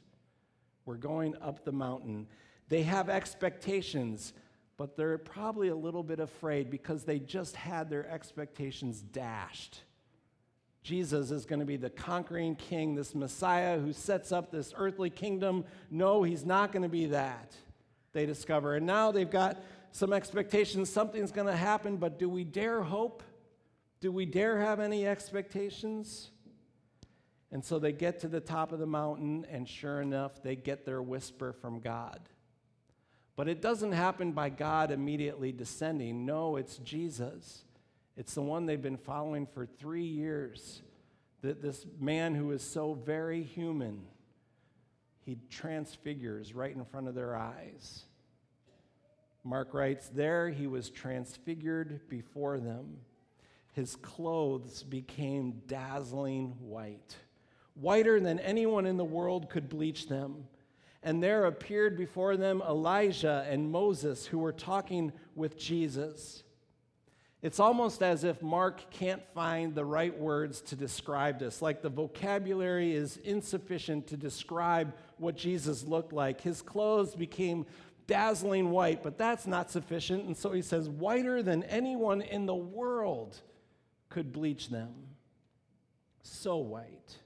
We're 0.85 0.97
going 0.97 1.37
up 1.41 1.65
the 1.65 1.73
mountain. 1.73 2.27
They 2.69 2.83
have 2.83 3.09
expectations, 3.09 4.33
but 4.81 4.97
they're 4.97 5.19
probably 5.19 5.69
a 5.69 5.77
little 5.77 6.03
bit 6.03 6.21
afraid 6.21 6.71
because 6.71 7.05
they 7.05 7.19
just 7.19 7.55
had 7.55 7.91
their 7.91 8.09
expectations 8.09 9.03
dashed. 9.03 9.83
Jesus 10.83 11.31
is 11.31 11.45
going 11.45 11.61
to 11.61 11.67
be 11.67 11.77
the 11.77 11.91
conquering 11.91 12.57
king, 12.57 12.95
this 12.95 13.15
Messiah 13.15 13.79
who 13.79 13.93
sets 13.93 14.33
up 14.33 14.51
this 14.51 14.73
earthly 14.75 15.11
kingdom. 15.11 15.67
No, 15.91 16.23
he's 16.23 16.47
not 16.47 16.73
going 16.73 16.85
to 16.85 16.89
be 16.89 17.05
that, 17.09 17.55
they 18.15 18.25
discover. 18.25 18.75
And 18.75 18.87
now 18.87 19.13
they've 19.13 19.31
got 19.31 19.63
some 19.93 20.15
expectations. 20.15 20.89
Something's 20.89 21.31
going 21.31 21.49
to 21.49 21.55
happen, 21.55 21.99
but 21.99 22.19
do 22.19 22.31
we 22.31 22.43
dare 22.43 22.81
hope? 22.83 23.23
Do 24.01 24.11
we 24.11 24.25
dare 24.25 24.61
have 24.61 24.81
any 24.81 25.07
expectations? 25.07 26.31
And 27.53 27.63
so 27.63 27.79
they 27.79 27.93
get 27.93 28.21
to 28.21 28.29
the 28.29 28.41
top 28.41 28.73
of 28.73 28.79
the 28.79 28.87
mountain, 28.87 29.45
and 29.51 29.69
sure 29.69 30.01
enough, 30.01 30.43
they 30.43 30.57
get 30.57 30.87
their 30.87 31.03
whisper 31.03 31.53
from 31.53 31.81
God. 31.81 32.21
But 33.41 33.49
it 33.49 33.63
doesn't 33.63 33.93
happen 33.93 34.33
by 34.33 34.51
God 34.51 34.91
immediately 34.91 35.51
descending. 35.51 36.27
No, 36.27 36.57
it's 36.57 36.77
Jesus. 36.77 37.63
It's 38.15 38.35
the 38.35 38.43
one 38.43 38.67
they've 38.67 38.83
been 38.83 38.99
following 38.99 39.47
for 39.47 39.65
three 39.65 40.05
years. 40.05 40.83
That 41.41 41.63
this 41.63 41.87
man 41.99 42.35
who 42.35 42.51
is 42.51 42.63
so 42.63 42.93
very 42.93 43.43
human, 43.43 44.03
he 45.25 45.39
transfigures 45.49 46.55
right 46.55 46.77
in 46.77 46.85
front 46.85 47.09
of 47.09 47.15
their 47.15 47.35
eyes. 47.35 48.03
Mark 49.43 49.73
writes, 49.73 50.11
There 50.15 50.51
he 50.51 50.67
was 50.67 50.91
transfigured 50.91 52.11
before 52.11 52.59
them. 52.59 52.99
His 53.73 53.97
clothes 53.97 54.83
became 54.83 55.63
dazzling 55.67 56.57
white, 56.61 57.17
whiter 57.73 58.21
than 58.21 58.39
anyone 58.39 58.85
in 58.85 58.99
the 58.99 59.03
world 59.03 59.49
could 59.49 59.71
bleach 59.71 60.09
them. 60.09 60.45
And 61.03 61.23
there 61.23 61.47
appeared 61.47 61.97
before 61.97 62.37
them 62.37 62.63
Elijah 62.67 63.47
and 63.49 63.71
Moses, 63.71 64.27
who 64.27 64.39
were 64.39 64.53
talking 64.53 65.13
with 65.35 65.59
Jesus. 65.59 66.45
It's 67.43 67.59
almost 67.59 68.03
as 68.03 68.23
if 68.23 68.43
Mark 68.43 68.91
can't 68.91 69.23
find 69.35 69.75
the 69.75 69.85
right 69.85 70.17
words 70.17 70.61
to 70.63 70.77
describe 70.77 71.39
this, 71.39 71.63
like 71.63 71.81
the 71.81 71.89
vocabulary 71.89 72.93
is 72.93 73.17
insufficient 73.17 74.09
to 74.09 74.17
describe 74.19 74.95
what 75.17 75.37
Jesus 75.37 75.85
looked 75.85 76.13
like. 76.13 76.43
His 76.43 76.61
clothes 76.61 77.15
became 77.15 77.65
dazzling 78.07 78.71
white, 78.71 79.03
but 79.03 79.17
that's 79.17 79.47
not 79.47 79.71
sufficient. 79.71 80.25
And 80.27 80.37
so 80.37 80.53
he 80.53 80.61
says, 80.61 80.91
whiter 80.91 81.43
than 81.43 81.63
anyone 81.65 82.21
in 82.21 82.45
the 82.45 82.55
world 82.55 83.41
could 84.11 84.33
bleach 84.33 84.69
them. 84.69 84.93
So 86.23 86.59
white. 86.59 87.17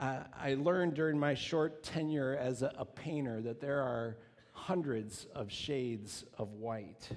I 0.00 0.54
learned 0.54 0.94
during 0.94 1.18
my 1.18 1.34
short 1.34 1.82
tenure 1.82 2.36
as 2.40 2.62
a, 2.62 2.72
a 2.76 2.84
painter 2.84 3.40
that 3.42 3.60
there 3.60 3.80
are 3.80 4.16
hundreds 4.52 5.26
of 5.34 5.50
shades 5.50 6.24
of 6.38 6.52
white 6.54 7.08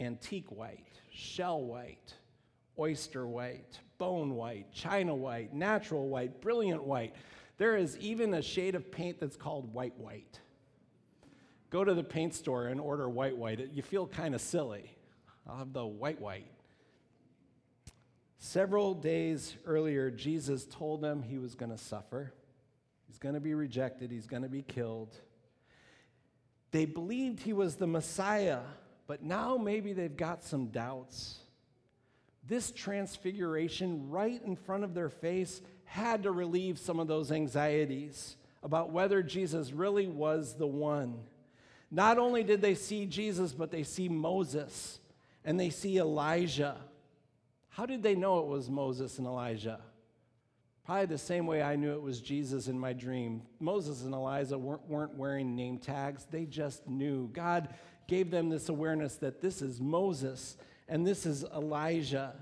antique 0.00 0.50
white, 0.50 1.00
shell 1.12 1.60
white, 1.60 2.14
oyster 2.78 3.26
white, 3.26 3.78
bone 3.98 4.34
white, 4.34 4.72
china 4.72 5.14
white, 5.14 5.52
natural 5.52 6.08
white, 6.08 6.40
brilliant 6.40 6.84
white. 6.84 7.14
There 7.56 7.76
is 7.76 7.96
even 7.98 8.34
a 8.34 8.42
shade 8.42 8.74
of 8.74 8.90
paint 8.90 9.18
that's 9.18 9.36
called 9.36 9.72
white 9.72 9.98
white. 9.98 10.40
Go 11.70 11.84
to 11.84 11.94
the 11.94 12.04
paint 12.04 12.34
store 12.34 12.68
and 12.68 12.80
order 12.80 13.08
white 13.08 13.36
white. 13.36 13.72
You 13.72 13.82
feel 13.82 14.06
kind 14.06 14.34
of 14.34 14.40
silly. 14.40 14.90
I'll 15.46 15.58
have 15.58 15.72
the 15.72 15.86
white 15.86 16.20
white. 16.20 16.46
Several 18.38 18.94
days 18.94 19.56
earlier, 19.66 20.10
Jesus 20.10 20.64
told 20.64 21.02
them 21.02 21.22
he 21.22 21.38
was 21.38 21.54
going 21.54 21.72
to 21.72 21.78
suffer. 21.78 22.32
He's 23.08 23.18
going 23.18 23.34
to 23.34 23.40
be 23.40 23.54
rejected. 23.54 24.10
He's 24.10 24.26
going 24.26 24.44
to 24.44 24.48
be 24.48 24.62
killed. 24.62 25.14
They 26.70 26.84
believed 26.84 27.40
he 27.40 27.52
was 27.52 27.76
the 27.76 27.86
Messiah, 27.86 28.60
but 29.06 29.22
now 29.22 29.56
maybe 29.56 29.92
they've 29.92 30.16
got 30.16 30.44
some 30.44 30.66
doubts. 30.66 31.38
This 32.46 32.70
transfiguration 32.70 34.08
right 34.10 34.40
in 34.44 34.54
front 34.54 34.84
of 34.84 34.94
their 34.94 35.08
face 35.08 35.60
had 35.84 36.22
to 36.22 36.30
relieve 36.30 36.78
some 36.78 37.00
of 37.00 37.08
those 37.08 37.32
anxieties 37.32 38.36
about 38.62 38.90
whether 38.90 39.22
Jesus 39.22 39.72
really 39.72 40.06
was 40.06 40.54
the 40.54 40.66
one. 40.66 41.18
Not 41.90 42.18
only 42.18 42.42
did 42.42 42.60
they 42.60 42.74
see 42.74 43.06
Jesus, 43.06 43.52
but 43.52 43.70
they 43.70 43.82
see 43.82 44.08
Moses 44.08 45.00
and 45.44 45.58
they 45.58 45.70
see 45.70 45.98
Elijah. 45.98 46.76
How 47.68 47.86
did 47.86 48.02
they 48.02 48.14
know 48.14 48.40
it 48.40 48.46
was 48.46 48.68
Moses 48.68 49.18
and 49.18 49.26
Elijah? 49.26 49.80
Probably 50.84 51.06
the 51.06 51.18
same 51.18 51.46
way 51.46 51.62
I 51.62 51.76
knew 51.76 51.92
it 51.92 52.02
was 52.02 52.20
Jesus 52.20 52.66
in 52.66 52.78
my 52.78 52.92
dream. 52.92 53.42
Moses 53.60 54.02
and 54.04 54.14
Elijah 54.14 54.56
weren't, 54.56 54.88
weren't 54.88 55.14
wearing 55.14 55.54
name 55.54 55.78
tags, 55.78 56.26
they 56.30 56.46
just 56.46 56.88
knew. 56.88 57.28
God 57.28 57.74
gave 58.06 58.30
them 58.30 58.48
this 58.48 58.70
awareness 58.70 59.16
that 59.16 59.40
this 59.40 59.60
is 59.60 59.80
Moses 59.80 60.56
and 60.88 61.06
this 61.06 61.26
is 61.26 61.44
Elijah. 61.44 62.34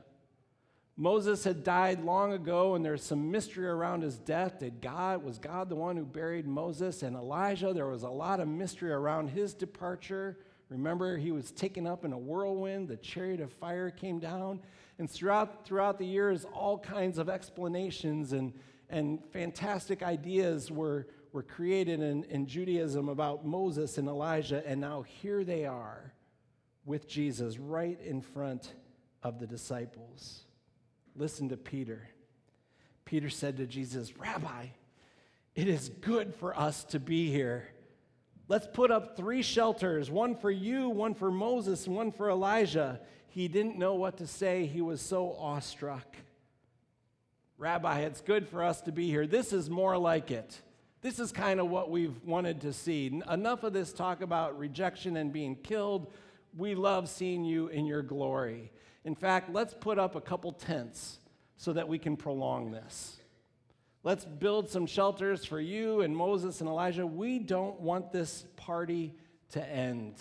Moses 0.97 1.45
had 1.45 1.63
died 1.63 2.03
long 2.03 2.33
ago, 2.33 2.75
and 2.75 2.83
there's 2.83 3.03
some 3.03 3.31
mystery 3.31 3.67
around 3.67 4.03
his 4.03 4.17
death. 4.17 4.61
Did 4.61 4.81
God 4.81 5.23
was 5.23 5.39
God 5.39 5.69
the 5.69 5.77
one 5.77 5.97
who 5.97 6.07
buried 6.07 6.47
Moses 6.47 7.03
and 7.03 7.15
Elijah? 7.15 7.75
There 7.75 7.87
was 7.87 8.03
a 8.03 8.09
lot 8.09 8.41
of 8.41 8.49
mystery 8.49 8.93
around 8.93 9.29
his 9.29 9.53
departure. 9.53 10.39
Remember, 10.71 11.19
he 11.19 11.33
was 11.33 11.51
taken 11.51 11.87
up 11.87 12.07
in 12.07 12.15
a 12.15 12.19
whirlwind. 12.19 12.89
The 12.89 12.97
chariot 12.97 13.41
of 13.41 13.53
fire 13.53 13.91
came 13.91 14.19
down, 14.19 14.61
and 14.99 15.11
throughout 15.11 15.67
throughout 15.67 15.99
the 15.99 16.07
years, 16.07 16.45
all 16.53 16.79
kinds 16.79 17.19
of 17.19 17.29
explanations 17.29 18.33
and 18.33 18.53
and 18.89 19.25
fantastic 19.33 20.03
ideas 20.03 20.71
were 20.71 21.07
were 21.33 21.43
created 21.43 22.01
in, 22.01 22.25
in 22.25 22.47
Judaism 22.47 23.09
about 23.09 23.45
Moses 23.45 23.99
and 23.99 24.09
Elijah, 24.09 24.63
and 24.67 24.81
now 24.81 25.03
here 25.03 25.45
they 25.45 25.67
are 25.67 26.15
with 26.87 27.09
Jesus 27.09 27.59
right 27.59 28.01
in 28.01 28.23
front 28.23 28.73
of 29.23 29.39
the 29.39 29.47
disciples. 29.47 30.45
Listen 31.15 31.49
to 31.49 31.57
Peter. 31.57 32.09
Peter 33.05 33.29
said 33.29 33.57
to 33.57 33.67
Jesus, 33.67 34.17
Rabbi, 34.17 34.67
it 35.55 35.69
is 35.69 35.89
good 36.01 36.35
for 36.35 36.59
us 36.59 36.85
to 36.85 37.01
be 37.01 37.31
here. 37.31 37.69
Let's 38.49 38.69
put 38.73 38.91
up 38.91 39.17
three 39.17 39.43
shelters 39.43 40.11
one 40.11 40.37
for 40.37 40.51
you, 40.51 40.89
one 40.89 41.15
for 41.15 41.31
Moses, 41.31 41.87
and 41.87 41.97
one 41.97 42.13
for 42.13 42.31
Elijah. 42.31 43.01
He 43.37 43.49
didn't 43.49 43.77
know 43.77 43.97
what 43.97 44.17
to 44.17 44.27
say, 44.27 44.65
he 44.65 44.81
was 44.81 44.99
so 45.03 45.37
awestruck. 45.39 46.17
Rabbi, 47.59 47.99
it's 48.01 48.23
good 48.23 48.49
for 48.49 48.65
us 48.65 48.81
to 48.81 48.93
be 48.93 49.11
here. 49.11 49.27
This 49.27 49.53
is 49.53 49.69
more 49.69 49.99
like 49.99 50.31
it. 50.31 50.59
This 51.03 51.19
is 51.19 51.33
kind 51.33 51.61
of 51.61 51.69
what 51.69 51.91
we've 51.91 52.17
wanted 52.25 52.63
to 52.63 52.73
see. 52.73 53.21
Enough 53.31 53.63
of 53.63 53.75
this 53.75 53.93
talk 53.93 54.23
about 54.23 54.59
rejection 54.59 55.19
and 55.19 55.35
being 55.35 55.55
killed. 55.55 56.11
We 56.57 56.75
love 56.75 57.11
seeing 57.11 57.45
you 57.45 57.69
in 57.69 57.85
your 57.85 58.01
glory. 58.01 58.73
In 59.05 59.15
fact, 59.15 59.53
let's 59.53 59.75
put 59.75 59.99
up 59.99 60.17
a 60.17 60.21
couple 60.23 60.53
tents 60.53 61.19
so 61.59 61.75
that 61.75 61.89
we 61.89 61.99
can 61.99 62.17
prolong 62.17 62.71
this. 62.71 63.19
Let's 64.03 64.25
build 64.25 64.71
some 64.71 64.87
shelters 64.87 65.45
for 65.45 65.61
you 65.61 66.01
and 66.01 66.17
Moses 66.17 66.63
and 66.63 66.71
Elijah. 66.71 67.07
We 67.07 67.39
don't 67.39 67.79
want 67.83 68.13
this 68.13 68.47
party 68.57 69.13
to 69.51 69.63
end. 69.63 70.15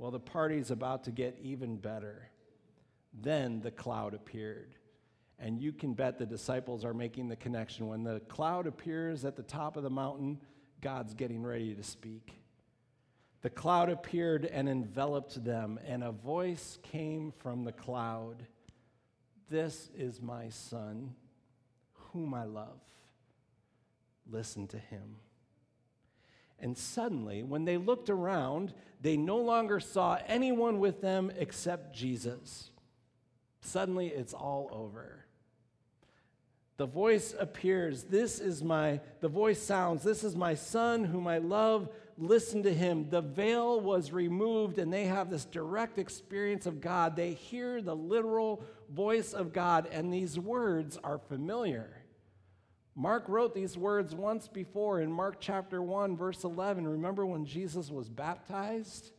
Well, 0.00 0.10
the 0.10 0.18
party's 0.18 0.70
about 0.70 1.04
to 1.04 1.10
get 1.10 1.36
even 1.42 1.76
better. 1.76 2.30
Then 3.12 3.60
the 3.60 3.70
cloud 3.70 4.14
appeared. 4.14 4.74
And 5.38 5.60
you 5.60 5.74
can 5.74 5.92
bet 5.92 6.18
the 6.18 6.24
disciples 6.24 6.86
are 6.86 6.94
making 6.94 7.28
the 7.28 7.36
connection. 7.36 7.86
When 7.86 8.02
the 8.02 8.20
cloud 8.20 8.66
appears 8.66 9.26
at 9.26 9.36
the 9.36 9.42
top 9.42 9.76
of 9.76 9.82
the 9.82 9.90
mountain, 9.90 10.40
God's 10.80 11.12
getting 11.12 11.42
ready 11.42 11.74
to 11.74 11.82
speak. 11.82 12.32
The 13.42 13.50
cloud 13.50 13.90
appeared 13.90 14.46
and 14.46 14.70
enveloped 14.70 15.44
them, 15.44 15.78
and 15.86 16.02
a 16.02 16.12
voice 16.12 16.78
came 16.82 17.30
from 17.30 17.64
the 17.64 17.72
cloud. 17.72 18.46
This 19.50 19.90
is 19.94 20.22
my 20.22 20.48
son, 20.48 21.14
whom 21.92 22.32
I 22.32 22.44
love. 22.44 22.80
Listen 24.30 24.66
to 24.68 24.78
him. 24.78 25.16
And 26.60 26.76
suddenly, 26.76 27.42
when 27.42 27.64
they 27.64 27.76
looked 27.76 28.10
around, 28.10 28.74
they 29.00 29.16
no 29.16 29.38
longer 29.38 29.80
saw 29.80 30.18
anyone 30.26 30.78
with 30.78 31.00
them 31.00 31.32
except 31.38 31.94
Jesus. 31.94 32.70
Suddenly, 33.60 34.08
it's 34.08 34.34
all 34.34 34.68
over. 34.72 35.24
The 36.76 36.86
voice 36.86 37.34
appears. 37.38 38.04
This 38.04 38.40
is 38.40 38.62
my, 38.62 39.00
the 39.20 39.28
voice 39.28 39.60
sounds, 39.60 40.02
This 40.02 40.24
is 40.24 40.34
my 40.34 40.54
son 40.54 41.04
whom 41.04 41.26
I 41.26 41.38
love. 41.38 41.90
Listen 42.16 42.62
to 42.62 42.72
him. 42.72 43.08
The 43.08 43.20
veil 43.20 43.80
was 43.80 44.12
removed, 44.12 44.78
and 44.78 44.92
they 44.92 45.04
have 45.04 45.30
this 45.30 45.44
direct 45.44 45.98
experience 45.98 46.66
of 46.66 46.80
God. 46.80 47.16
They 47.16 47.32
hear 47.32 47.82
the 47.82 47.96
literal 47.96 48.62
voice 48.90 49.32
of 49.32 49.52
God, 49.52 49.88
and 49.92 50.12
these 50.12 50.38
words 50.38 50.98
are 51.02 51.18
familiar. 51.18 51.99
Mark 52.94 53.28
wrote 53.28 53.54
these 53.54 53.76
words 53.78 54.14
once 54.14 54.48
before 54.48 55.00
in 55.00 55.12
Mark 55.12 55.36
chapter 55.40 55.82
1, 55.82 56.16
verse 56.16 56.44
11. 56.44 56.86
Remember 56.86 57.24
when 57.24 57.46
Jesus 57.46 57.90
was 57.90 58.08
baptized? 58.08 59.12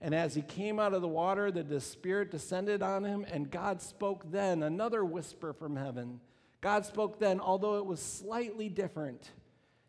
And 0.00 0.14
as 0.14 0.34
he 0.34 0.42
came 0.42 0.78
out 0.78 0.92
of 0.92 1.00
the 1.00 1.08
water, 1.08 1.50
the 1.50 1.80
Spirit 1.80 2.30
descended 2.30 2.82
on 2.82 3.04
him, 3.04 3.24
and 3.30 3.50
God 3.50 3.80
spoke 3.80 4.30
then, 4.30 4.62
another 4.62 5.04
whisper 5.04 5.52
from 5.52 5.76
heaven. 5.76 6.20
God 6.60 6.84
spoke 6.84 7.18
then, 7.18 7.40
although 7.40 7.78
it 7.78 7.86
was 7.86 8.00
slightly 8.00 8.68
different. 8.68 9.30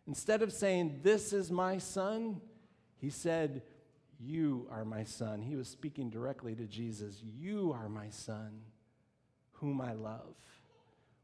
Instead 0.07 0.41
of 0.41 0.53
saying, 0.53 1.01
This 1.03 1.34
is 1.34 1.51
my 1.51 1.77
son, 1.77 2.39
he 2.98 3.10
said, 3.10 3.63
You 4.19 4.67
are 4.72 4.86
my 4.86 5.03
son. 5.03 5.41
He 5.41 5.55
was 5.55 5.67
speaking 5.67 6.10
directly 6.10 6.55
to 6.55 6.65
Jesus. 6.65 7.22
You 7.22 7.74
are 7.74 7.89
my 7.89 8.10
son, 8.10 8.62
whom 9.53 9.81
I 9.81 9.93
love. 9.93 10.36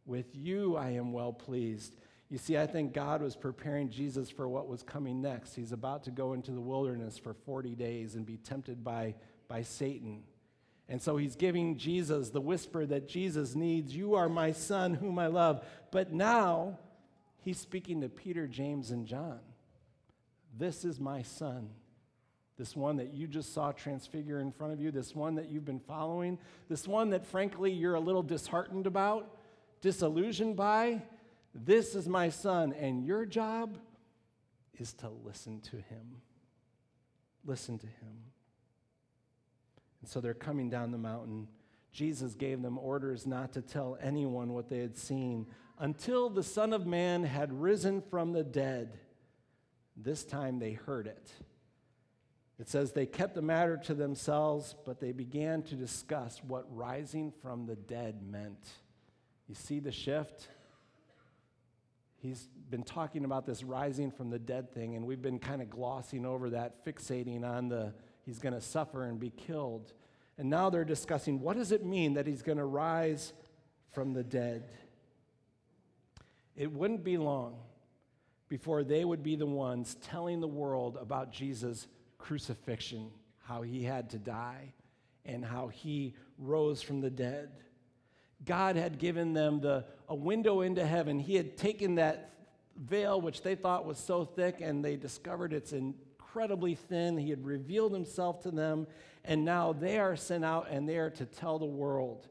With 0.06 0.36
you 0.36 0.76
I 0.76 0.92
am 0.92 1.14
well 1.14 1.34
pleased. 1.34 1.96
You 2.30 2.38
see, 2.38 2.58
I 2.58 2.66
think 2.66 2.94
God 2.94 3.22
was 3.22 3.36
preparing 3.36 3.90
Jesus 3.90 4.30
for 4.30 4.48
what 4.48 4.68
was 4.68 4.82
coming 4.82 5.22
next. 5.22 5.54
He's 5.54 5.72
about 5.72 6.04
to 6.06 6.12
go 6.12 6.34
into 6.34 6.52
the 6.52 6.62
wilderness 6.62 7.18
for 7.18 7.34
40 7.34 7.76
days 7.76 8.16
and 8.16 8.26
be 8.26 8.38
tempted 8.38 8.84
by, 8.84 9.16
by 9.48 9.62
Satan. 9.62 10.24
And 10.90 11.02
so 11.02 11.16
he's 11.16 11.36
giving 11.36 11.78
Jesus 11.78 12.30
the 12.30 12.42
whisper 12.42 12.86
that 12.88 13.08
Jesus 13.08 13.56
needs 13.56 13.96
You 13.96 14.16
are 14.16 14.30
my 14.30 14.52
son, 14.52 14.96
whom 14.96 15.20
I 15.20 15.28
love. 15.28 15.64
But 15.92 16.12
now 16.12 16.80
he's 17.42 17.60
speaking 17.60 18.02
to 18.02 18.10
Peter, 18.10 18.48
James, 18.48 18.92
and 18.92 19.06
John. 19.06 19.40
This 20.58 20.86
is 20.86 21.00
my 21.00 21.22
son. 21.22 21.70
This 22.58 22.76
one 22.76 22.98
that 22.98 23.14
you 23.14 23.28
just 23.28 23.54
saw 23.54 23.72
transfigure 23.72 24.40
in 24.40 24.52
front 24.52 24.74
of 24.74 24.80
you, 24.80 24.92
this 24.92 25.16
one 25.16 25.36
that 25.36 25.50
you've 25.50 25.66
been 25.66 25.80
following, 25.80 26.38
this 26.70 26.88
one 26.88 27.10
that 27.12 27.26
frankly 27.26 27.72
you're 27.72 27.96
a 27.96 28.00
little 28.00 28.22
disheartened 28.22 28.86
about 28.86 29.36
disillusioned 29.84 30.56
by, 30.56 31.02
this 31.54 31.94
is 31.94 32.08
my 32.08 32.30
son, 32.30 32.74
and 32.74 33.06
your 33.06 33.26
job 33.26 33.78
is 34.80 34.94
to 34.94 35.10
listen 35.10 35.60
to 35.60 35.76
him. 35.76 36.22
Listen 37.46 37.78
to 37.78 37.86
him. 37.86 38.32
And 40.02 40.10
so 40.10 40.22
they're 40.22 40.34
coming 40.34 40.70
down 40.70 40.92
the 40.92 40.98
mountain. 40.98 41.50
Jesus 41.92 42.34
gave 42.34 42.62
them 42.62 42.78
orders 42.78 43.28
not 43.28 43.52
to 43.54 43.62
tell 43.62 43.98
anyone 44.02 44.54
what 44.54 44.70
they 44.70 44.80
had 44.80 44.98
seen 44.98 45.48
until 45.78 46.30
the 46.30 46.44
Son 46.44 46.72
of 46.72 46.88
Man 46.88 47.26
had 47.26 47.52
risen 47.52 48.02
from 48.02 48.32
the 48.32 48.44
dead. 48.44 48.98
This 49.98 50.24
time 50.24 50.60
they 50.60 50.72
heard 50.72 51.08
it. 51.08 51.30
It 52.58 52.70
says 52.70 52.94
they 52.94 53.06
kept 53.06 53.36
the 53.36 53.42
matter 53.42 53.76
to 53.84 53.94
themselves, 53.94 54.76
but 54.86 55.02
they 55.02 55.12
began 55.12 55.62
to 55.64 55.76
discuss 55.76 56.42
what 56.42 56.66
rising 56.74 57.34
from 57.42 57.66
the 57.66 57.76
dead 57.76 58.22
meant. 58.26 58.70
You 59.48 59.56
see 59.56 59.80
the 59.80 59.92
shift? 59.92 60.48
He's 62.18 62.48
been 62.70 62.84
talking 62.84 63.26
about 63.26 63.46
this 63.46 63.64
rising 63.64 64.10
from 64.10 64.30
the 64.30 64.40
dead 64.40 64.74
thing, 64.74 64.96
and 64.96 65.06
we've 65.06 65.22
been 65.22 65.40
kind 65.40 65.62
of 65.62 65.70
glossing 65.70 66.26
over 66.26 66.52
that, 66.52 66.86
fixating 66.86 67.44
on 67.44 67.68
the 67.68 67.94
he's 68.26 68.40
going 68.40 68.54
to 68.54 68.62
suffer 68.62 69.04
and 69.04 69.20
be 69.20 69.30
killed. 69.30 69.94
And 70.38 70.50
now 70.50 70.70
they're 70.70 70.86
discussing 70.86 71.42
what 71.42 71.58
does 71.58 71.72
it 71.72 71.86
mean 71.86 72.14
that 72.14 72.26
he's 72.26 72.42
going 72.42 72.58
to 72.58 72.66
rise 72.66 73.34
from 73.92 74.14
the 74.14 74.24
dead? 74.24 74.64
It 76.56 76.72
wouldn't 76.72 77.04
be 77.04 77.18
long 77.18 77.58
before 78.48 78.84
they 78.84 79.04
would 79.04 79.24
be 79.24 79.36
the 79.36 79.46
ones 79.46 79.98
telling 80.02 80.40
the 80.40 80.48
world 80.48 80.98
about 81.00 81.32
Jesus' 81.32 81.88
crucifixion, 82.18 83.10
how 83.44 83.64
he 83.64 83.84
had 83.84 84.10
to 84.12 84.18
die, 84.18 84.74
and 85.26 85.44
how 85.44 85.68
he 85.68 86.14
rose 86.38 86.82
from 86.82 87.02
the 87.02 87.10
dead. 87.10 87.50
God 88.46 88.76
had 88.76 89.00
given 89.00 89.34
them 89.34 89.60
the, 89.60 89.86
a 90.10 90.16
window 90.16 90.62
into 90.62 90.86
heaven. 90.86 91.20
He 91.20 91.36
had 91.36 91.58
taken 91.58 91.96
that 91.96 92.34
veil, 92.76 93.22
which 93.22 93.42
they 93.42 93.56
thought 93.56 93.86
was 93.86 93.98
so 93.98 94.26
thick, 94.26 94.58
and 94.62 94.84
they 94.84 94.96
discovered 94.96 95.54
it's 95.54 95.74
incredibly 95.74 96.76
thin. 96.76 97.18
He 97.18 97.30
had 97.30 97.46
revealed 97.46 97.94
himself 97.94 98.42
to 98.44 98.52
them, 98.52 98.88
and 99.24 99.46
now 99.46 99.74
they 99.74 100.00
are 100.00 100.16
sent 100.16 100.44
out 100.44 100.68
and 100.70 100.88
they 100.88 100.98
are 100.98 101.12
to 101.12 101.26
tell 101.26 101.60
the 101.60 101.66
world. 101.66 102.28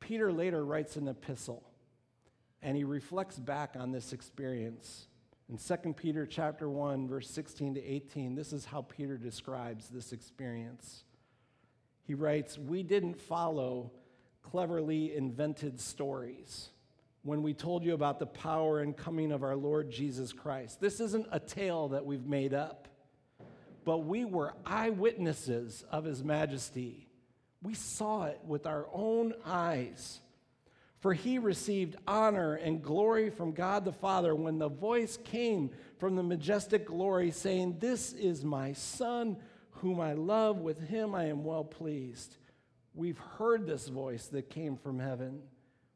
Peter 0.00 0.32
later 0.32 0.64
writes 0.64 0.96
an 0.96 1.08
epistle, 1.08 1.62
and 2.62 2.76
he 2.76 2.84
reflects 2.84 3.38
back 3.38 3.74
on 3.78 3.92
this 3.92 4.12
experience. 4.12 5.06
In 5.48 5.58
2 5.58 5.92
Peter 5.92 6.26
chapter 6.26 6.68
1, 6.68 7.06
verse 7.06 7.28
16 7.30 7.74
to 7.74 7.84
18, 7.84 8.34
this 8.34 8.52
is 8.52 8.64
how 8.64 8.82
Peter 8.82 9.16
describes 9.16 9.88
this 9.88 10.12
experience. 10.12 11.04
He 12.02 12.14
writes, 12.14 12.58
We 12.58 12.82
didn't 12.82 13.20
follow 13.20 13.92
cleverly 14.50 15.14
invented 15.14 15.80
stories 15.80 16.70
when 17.22 17.42
we 17.42 17.54
told 17.54 17.84
you 17.84 17.94
about 17.94 18.18
the 18.18 18.26
power 18.26 18.80
and 18.80 18.96
coming 18.96 19.32
of 19.32 19.42
our 19.42 19.56
Lord 19.56 19.90
Jesus 19.90 20.32
Christ. 20.32 20.80
This 20.80 21.00
isn't 21.00 21.26
a 21.32 21.40
tale 21.40 21.88
that 21.88 22.04
we've 22.04 22.26
made 22.26 22.52
up, 22.52 22.86
but 23.84 23.98
we 23.98 24.24
were 24.24 24.54
eyewitnesses 24.64 25.84
of 25.90 26.04
his 26.04 26.22
majesty. 26.22 27.08
We 27.62 27.74
saw 27.74 28.26
it 28.26 28.40
with 28.46 28.66
our 28.66 28.86
own 28.92 29.32
eyes. 29.44 30.20
For 31.00 31.12
he 31.12 31.38
received 31.38 31.96
honor 32.06 32.54
and 32.54 32.82
glory 32.82 33.28
from 33.28 33.52
God 33.52 33.84
the 33.84 33.92
Father 33.92 34.34
when 34.34 34.58
the 34.58 34.70
voice 34.70 35.18
came 35.22 35.70
from 35.98 36.16
the 36.16 36.22
majestic 36.22 36.86
glory, 36.86 37.30
saying, 37.30 37.76
This 37.78 38.14
is 38.14 38.42
my 38.42 38.72
Son, 38.72 39.36
whom 39.70 40.00
I 40.00 40.14
love. 40.14 40.60
With 40.60 40.88
him 40.88 41.14
I 41.14 41.26
am 41.26 41.44
well 41.44 41.64
pleased. 41.64 42.38
We've 42.94 43.18
heard 43.38 43.66
this 43.66 43.88
voice 43.88 44.26
that 44.28 44.50
came 44.50 44.76
from 44.76 44.98
heaven 44.98 45.40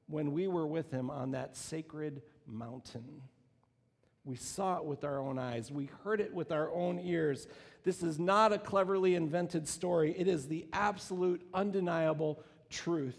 when 0.09 0.33
we 0.33 0.49
were 0.49 0.67
with 0.67 0.91
him 0.91 1.11
on 1.11 1.33
that 1.33 1.57
sacred 1.57 2.23
mountain. 2.47 3.23
We 4.25 4.37
saw 4.37 4.79
it 4.79 4.85
with 4.85 5.05
our 5.05 5.21
own 5.21 5.39
eyes. 5.39 5.71
We 5.71 5.91
heard 6.03 6.21
it 6.21 6.35
with 6.35 6.51
our 6.51 6.71
own 6.73 6.99
ears. 6.99 7.47
This 7.85 8.03
is 8.03 8.19
not 8.19 8.53
a 8.53 8.59
cleverly 8.59 9.15
invented 9.15 9.69
story, 9.69 10.15
it 10.19 10.29
is 10.29 10.49
the 10.49 10.67
absolute, 10.73 11.47
undeniable 11.55 12.43
truth. 12.69 13.19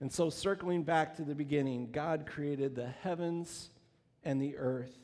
And 0.00 0.12
so, 0.12 0.30
circling 0.30 0.84
back 0.84 1.16
to 1.16 1.22
the 1.22 1.34
beginning, 1.34 1.90
God 1.90 2.24
created 2.24 2.76
the 2.76 2.86
heavens 2.86 3.70
and 4.22 4.40
the 4.40 4.56
earth. 4.56 4.96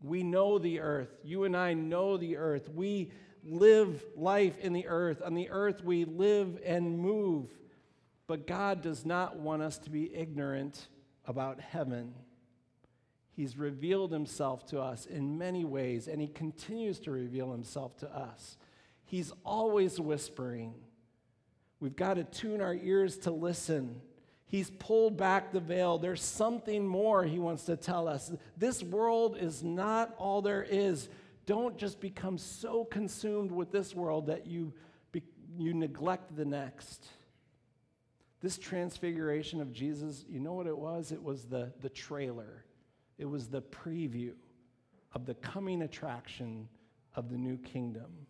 We 0.00 0.22
know 0.22 0.58
the 0.58 0.80
earth. 0.80 1.10
You 1.24 1.44
and 1.44 1.56
I 1.56 1.74
know 1.74 2.16
the 2.16 2.36
earth. 2.36 2.68
We 2.68 3.10
live 3.44 4.04
life 4.16 4.58
in 4.58 4.72
the 4.72 4.86
earth. 4.88 5.22
On 5.24 5.34
the 5.34 5.50
earth, 5.50 5.82
we 5.82 6.04
live 6.04 6.58
and 6.64 6.98
move. 6.98 7.50
But 8.26 8.46
God 8.46 8.82
does 8.82 9.04
not 9.04 9.36
want 9.36 9.62
us 9.62 9.78
to 9.78 9.90
be 9.90 10.14
ignorant 10.14 10.88
about 11.26 11.60
heaven. 11.60 12.14
He's 13.34 13.56
revealed 13.56 14.12
himself 14.12 14.66
to 14.66 14.80
us 14.80 15.06
in 15.06 15.38
many 15.38 15.64
ways, 15.64 16.06
and 16.06 16.20
he 16.20 16.28
continues 16.28 17.00
to 17.00 17.10
reveal 17.10 17.50
himself 17.50 17.96
to 17.98 18.14
us. 18.14 18.58
He's 19.04 19.32
always 19.44 19.98
whispering. 19.98 20.74
We've 21.80 21.96
got 21.96 22.14
to 22.14 22.24
tune 22.24 22.60
our 22.60 22.74
ears 22.74 23.16
to 23.18 23.30
listen. 23.30 24.00
He's 24.46 24.70
pulled 24.70 25.16
back 25.16 25.50
the 25.50 25.60
veil. 25.60 25.98
There's 25.98 26.22
something 26.22 26.86
more 26.86 27.24
he 27.24 27.38
wants 27.38 27.64
to 27.64 27.76
tell 27.76 28.06
us. 28.06 28.30
This 28.56 28.82
world 28.82 29.36
is 29.38 29.62
not 29.62 30.14
all 30.18 30.42
there 30.42 30.62
is 30.62 31.08
don't 31.46 31.76
just 31.76 32.00
become 32.00 32.38
so 32.38 32.84
consumed 32.84 33.50
with 33.50 33.72
this 33.72 33.94
world 33.94 34.26
that 34.26 34.46
you, 34.46 34.72
be, 35.10 35.22
you 35.58 35.74
neglect 35.74 36.36
the 36.36 36.44
next. 36.44 37.06
This 38.40 38.58
transfiguration 38.58 39.60
of 39.60 39.72
Jesus, 39.72 40.24
you 40.28 40.40
know 40.40 40.52
what 40.52 40.66
it 40.66 40.76
was? 40.76 41.12
It 41.12 41.22
was 41.22 41.44
the, 41.44 41.72
the 41.80 41.88
trailer, 41.88 42.64
it 43.18 43.26
was 43.26 43.48
the 43.48 43.62
preview 43.62 44.32
of 45.14 45.26
the 45.26 45.34
coming 45.34 45.82
attraction 45.82 46.68
of 47.14 47.28
the 47.28 47.36
new 47.36 47.58
kingdom. 47.58 48.26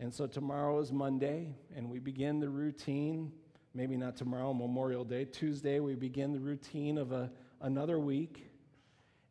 And 0.00 0.14
so 0.14 0.26
tomorrow 0.26 0.78
is 0.78 0.92
Monday, 0.92 1.56
and 1.74 1.90
we 1.90 1.98
begin 1.98 2.38
the 2.38 2.48
routine. 2.48 3.32
Maybe 3.74 3.96
not 3.96 4.16
tomorrow, 4.16 4.54
Memorial 4.54 5.04
Day. 5.04 5.24
Tuesday, 5.24 5.80
we 5.80 5.96
begin 5.96 6.32
the 6.32 6.38
routine 6.38 6.98
of 6.98 7.10
a, 7.10 7.30
another 7.60 7.98
week. 7.98 8.47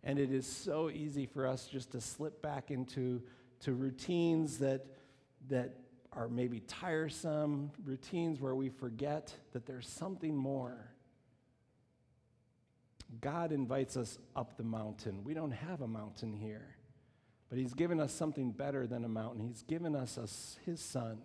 And 0.08 0.20
it 0.20 0.32
is 0.32 0.48
so 0.48 0.90
easy 0.90 1.26
for 1.26 1.46
us 1.46 1.68
just 1.68 1.92
to 1.92 2.00
slip 2.00 2.42
back 2.42 2.72
into 2.72 3.22
to 3.60 3.74
routines 3.74 4.60
that, 4.60 4.86
that 5.50 5.76
are 6.14 6.30
maybe 6.30 6.62
tiresome, 6.62 7.72
routines 7.84 8.40
where 8.40 8.56
we 8.56 8.70
forget 8.70 9.34
that 9.52 9.66
there's 9.66 9.86
something 9.86 10.34
more. 10.34 10.94
God 13.20 13.52
invites 13.52 13.98
us 13.98 14.18
up 14.34 14.56
the 14.56 14.64
mountain. 14.64 15.26
We 15.26 15.34
don't 15.34 15.52
have 15.52 15.82
a 15.82 15.88
mountain 15.88 16.32
here, 16.32 16.78
but 17.50 17.58
He's 17.58 17.74
given 17.74 18.00
us 18.00 18.14
something 18.14 18.52
better 18.52 18.88
than 18.88 19.04
a 19.04 19.10
mountain. 19.10 19.42
He's 19.42 19.64
given 19.64 19.94
us 19.94 20.16
a, 20.18 20.70
His 20.70 20.80
Son, 20.80 21.18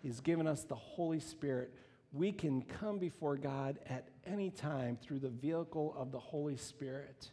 He's 0.00 0.20
given 0.20 0.46
us 0.46 0.62
the 0.62 0.76
Holy 0.76 1.18
Spirit. 1.18 1.74
We 2.12 2.30
can 2.30 2.62
come 2.62 3.00
before 3.00 3.36
God 3.36 3.80
at 3.88 4.06
any 4.24 4.50
time 4.50 4.96
through 5.02 5.18
the 5.18 5.28
vehicle 5.28 5.92
of 5.98 6.12
the 6.12 6.20
Holy 6.20 6.56
Spirit. 6.56 7.32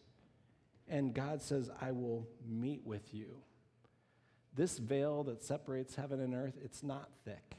And 0.89 1.13
God 1.13 1.41
says, 1.41 1.69
I 1.79 1.91
will 1.91 2.27
meet 2.47 2.81
with 2.85 3.13
you. 3.13 3.37
This 4.55 4.79
veil 4.79 5.23
that 5.25 5.43
separates 5.43 5.95
heaven 5.95 6.19
and 6.19 6.33
earth, 6.33 6.55
it's 6.63 6.83
not 6.83 7.09
thick. 7.23 7.55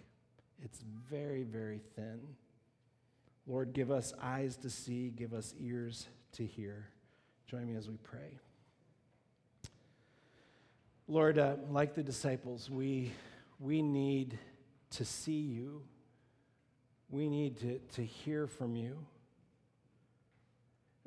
It's 0.62 0.82
very, 1.08 1.44
very 1.44 1.80
thin. 1.94 2.20
Lord, 3.46 3.72
give 3.72 3.90
us 3.90 4.12
eyes 4.20 4.56
to 4.58 4.70
see, 4.70 5.10
give 5.10 5.32
us 5.32 5.54
ears 5.58 6.08
to 6.32 6.44
hear. 6.44 6.88
Join 7.46 7.66
me 7.66 7.76
as 7.76 7.88
we 7.88 7.96
pray. 7.96 8.38
Lord, 11.08 11.38
uh, 11.38 11.56
like 11.70 11.94
the 11.94 12.02
disciples, 12.02 12.70
we, 12.70 13.12
we 13.58 13.82
need 13.82 14.38
to 14.90 15.04
see 15.04 15.40
you. 15.40 15.82
We 17.08 17.28
need 17.28 17.58
to, 17.60 17.78
to 17.96 18.04
hear 18.04 18.46
from 18.46 18.76
you. 18.76 19.04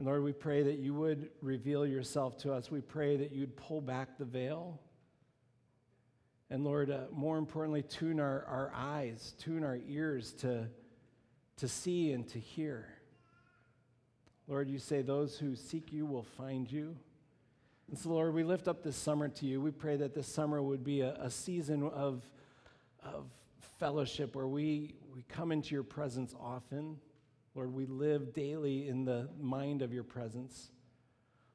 And 0.04 0.10
Lord, 0.10 0.26
we 0.26 0.34
pray 0.34 0.63
that 0.63 0.80
you 0.80 0.94
would 0.96 1.30
reveal 1.42 1.86
yourself 1.86 2.38
to 2.39 2.52
us. 2.52 2.70
We 2.70 2.82
pray 2.82 3.16
that 3.16 3.32
you'd 3.32 3.56
pull 3.56 3.80
back 3.80 4.18
the 4.18 4.26
veil. 4.26 4.82
And 6.50 6.66
Lord, 6.66 6.92
uh, 6.92 7.04
more 7.10 7.38
importantly, 7.38 7.84
tune 7.84 8.20
our, 8.20 8.44
our 8.50 8.74
eyes, 8.76 9.34
tune 9.39 9.63
our 9.63 9.80
ears 9.88 10.34
to, 10.39 10.68
to 11.56 11.70
see 11.70 12.12
and 12.12 12.28
to 12.28 12.38
hear. 12.38 12.86
Lord, 14.50 14.70
you 14.70 14.78
say 14.78 15.04
those 15.04 15.38
who 15.38 15.56
seek 15.56 15.94
you 15.94 16.06
will 16.06 16.24
find 16.36 16.70
you. 16.70 16.98
And 17.88 17.98
so, 17.98 18.10
Lord, 18.10 18.34
we 18.34 18.44
lift 18.44 18.68
up 18.68 18.84
this 18.84 18.98
summer 18.98 19.30
to 19.30 19.46
you. 19.46 19.62
We 19.62 19.72
pray 19.72 19.96
that 19.96 20.13
this 20.13 20.28
summer 20.28 20.62
would 20.62 20.84
be 20.84 21.00
a, 21.00 21.13
a 21.13 21.32
season 21.32 21.82
of, 21.82 22.28
of 23.06 23.28
fellowship 23.80 24.36
where 24.36 24.50
we, 24.50 24.96
we 25.16 25.24
come 25.30 25.54
into 25.54 25.74
your 25.74 25.84
presence 25.84 26.36
often. 26.42 26.98
Lord, 27.56 27.74
we 27.74 27.86
live 27.86 28.34
daily 28.34 28.88
in 28.88 29.06
the 29.06 29.30
mind 29.39 29.82
of 29.82 29.94
your 29.94 30.04
presence. 30.04 30.72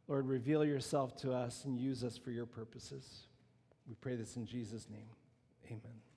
Lord, 0.06 0.26
reveal 0.26 0.64
yourself 0.64 1.16
to 1.18 1.32
us 1.32 1.64
and 1.64 1.78
use 1.78 2.04
us 2.04 2.16
for 2.16 2.30
your 2.30 2.46
purposes. 2.46 3.26
We 3.86 3.94
pray 3.94 4.16
this 4.16 4.36
in 4.36 4.46
Jesus' 4.46 4.88
name. 4.88 5.08
Amen. 5.66 6.07